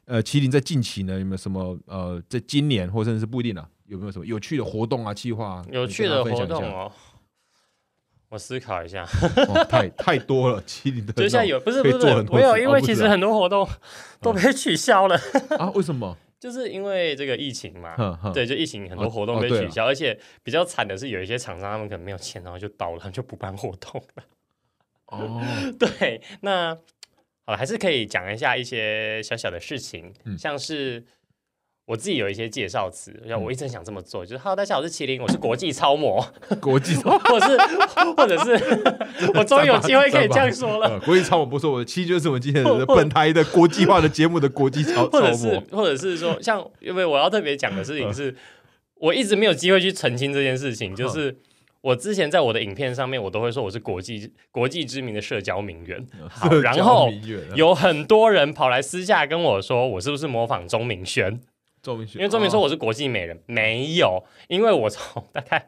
[0.06, 5.64] 呃，麒麟在近期呢有没有什么呃，在今年或甚至是不一定啊，有没有什么有趣的活动啊、计划、啊？
[5.70, 6.92] 有趣的活动哦。
[8.30, 9.06] 我思考一下，
[9.48, 10.60] 哦、太太多了。
[10.62, 13.68] 麒麟的就现在有不是不是没有，因为其实很多活动
[14.20, 15.16] 都被取消了，
[15.56, 15.70] 啊？
[15.70, 16.16] 为什么？
[16.40, 17.94] 就是因为这个疫情嘛。
[18.34, 24.24] 对，就疫情很多哦活动被取消，而且比较惨的是，有一些厂商他们可能没有钱，然后就倒了，就不办活动了。
[25.06, 25.40] 哦，
[25.78, 26.76] 对，那
[27.46, 31.04] 好了，还是可以讲一下一些小小的事情，嗯像是
[31.86, 36.26] 我自己有一些介绍词，像我一直想这么做，就是 “Hello，大家好，我是麒麟，我是国际超模
[36.62, 37.58] ”，国际或者是
[38.16, 45.60] 或者是我终于有机会可以这样说了，呃国际超模不是我的，其实就是我们今天的本台的国际化的节目的国际超超 或者是模。
[45.72, 48.34] 或者是说，像因为我要特别讲的事情嗯是，
[48.94, 51.36] 我一直没有机会去澄清这件事情，就是。
[51.84, 56.02] 我之前在我的影片上面，我都会说我是国际国际知名的社交名媛。
[56.30, 57.12] 好，然后
[57.54, 61.38] 有很多人跑来私下跟我说，我是不是模仿钟明轩？
[61.82, 65.66] 钟明轩，因为钟明说哦我是国际美人，没有，因为我从 大概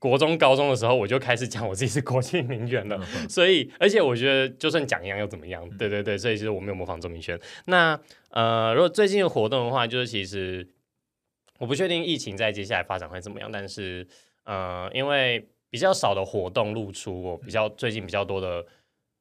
[0.00, 5.64] 国中、高中的时候，我就开始讲我自己是国际名媛了，嗯所以而且我觉得就算讲一样又怎么样？
[5.78, 7.38] 对对对，所以其实我没有模仿钟明轩。
[7.66, 7.96] 那
[8.30, 10.68] 呃，如果最近的活动的话，就是其实
[11.60, 14.04] 我不确定疫情在接下来发展会怎么样，但是
[14.44, 18.64] 呃，因为比较少的活动露出，我比较最近比较多的。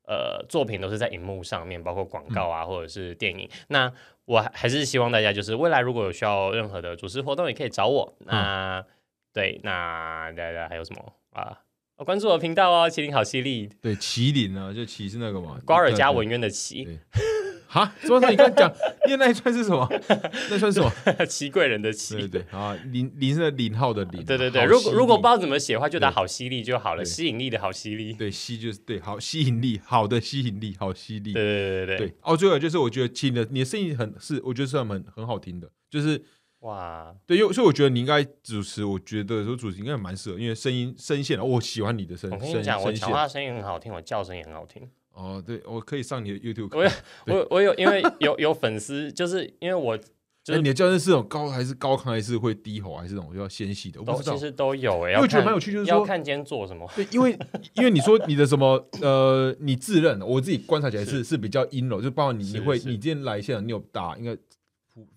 [0.05, 3.49] 呃，作品都是在荧幕上面，包括广告啊，或者是电影。
[3.69, 3.89] 那
[4.25, 8.13] 我还还是希望大家就是未来如果有需要任何的主持活动，也可以找我。
[8.25, 8.85] 那、
[9.31, 11.57] 对，那大家还有什么啊？
[11.95, 16.99] 哦关注我的频道哦，麒麟好犀利，对麒麟啊，就麒是那个嘛，瓜尔佳文渊的奇，
[17.73, 18.71] 对哈，说说你刚刚讲，
[19.07, 19.87] 因为那一串是什么？
[20.51, 21.25] 那串是什么？
[21.25, 22.15] 奇贵人的对奇。
[22.15, 28.13] 对对啊，林林是林号的林，对对对，如果如果不知道怎么写的话，就打好犀利就好了，吸引力的好犀利。
[28.13, 31.33] 对吸就是对好吸引力，好的吸引力，好吸力。
[31.33, 36.21] 对对对对对，哦，最后就是我觉得听的你的声音很是，我觉得是很很好听的，就是
[36.59, 42.91] 哇，对，因为所以我觉得你应该主持，我觉得说主持应该蛮适合，因为声音声线，哦我喜欢你的声声我跟你讲，我。
[42.93, 44.87] 讲话声音很好听，我叫声也很好听。
[45.13, 46.91] 哦，对，我可以上你的 YouTube 我看。
[47.27, 49.97] 我我有因为有有粉丝，就是因为我
[50.43, 54.01] 就是哎你的教练是那种高还是高亢，还是会低吼，还是那种要纤细的？
[54.01, 54.33] 我不知道。
[54.33, 56.85] 其实都有诶，因为我觉得蛮有趣就是说要看今天做什么。
[56.95, 57.37] 对，因为
[57.75, 64.35] 因为你说你的什么 呃，你自认我自己观察起来是是是比较阴柔，就包括你你会你今天来现场你有打应该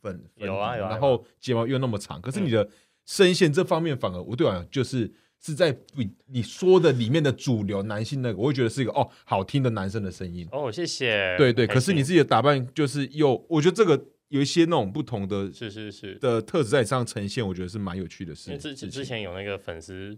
[0.01, 2.69] 粉有啊有啊然后睫毛又那么长，可是你的
[3.05, 5.13] 声线这方面反而我对我来讲就是
[5.43, 10.47] 是在比你说的里面的主流男性那个，我会觉得是一个哦好听的男生的声音。
[10.51, 11.37] 哦，谢谢。
[11.39, 18.51] 对对，可是你自己的打扮就是又，我觉得这个有一些那种不同的是是是，的特质在你身上呈现，我觉得是蛮有趣的事。
[18.51, 20.17] 因为之之事情之前有那个粉丝，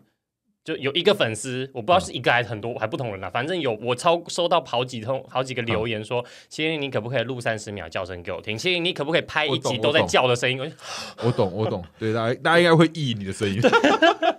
[0.64, 8.56] 就有一个粉丝，我不知道是一个还是很多，还不同人啊，反正有我超收到好几通好几个留言说，麒麟你可不可以录三十秒叫声给我听？
[8.56, 10.58] 麒麟你可不可以拍一集都在叫的声音？
[11.22, 13.60] 我懂，我懂，对大家大家应该会意你的声音。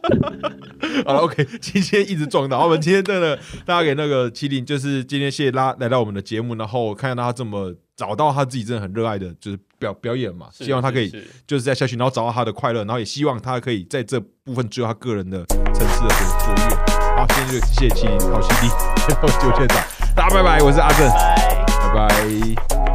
[1.05, 11.09] 好了，OK， 今天一直撞到我们今天真的，大家给那个麒麟，就是今天谢谢拉来到我们的节目，然后看到他这么找到他自己真的很热爱的，就是表表演嘛，希望他可以
[11.45, 16.75] 就是在下去，然后找到他的快乐，然后也希望他可以在这部分只有他个人的层次的卓越。
[17.15, 18.71] 好，今天就谢谢麒麟，好麒麟，
[19.09, 19.77] 然后九千长，
[20.15, 21.65] 大家拜拜，我是阿正，拜。
[21.93, 22.88] 拜拜。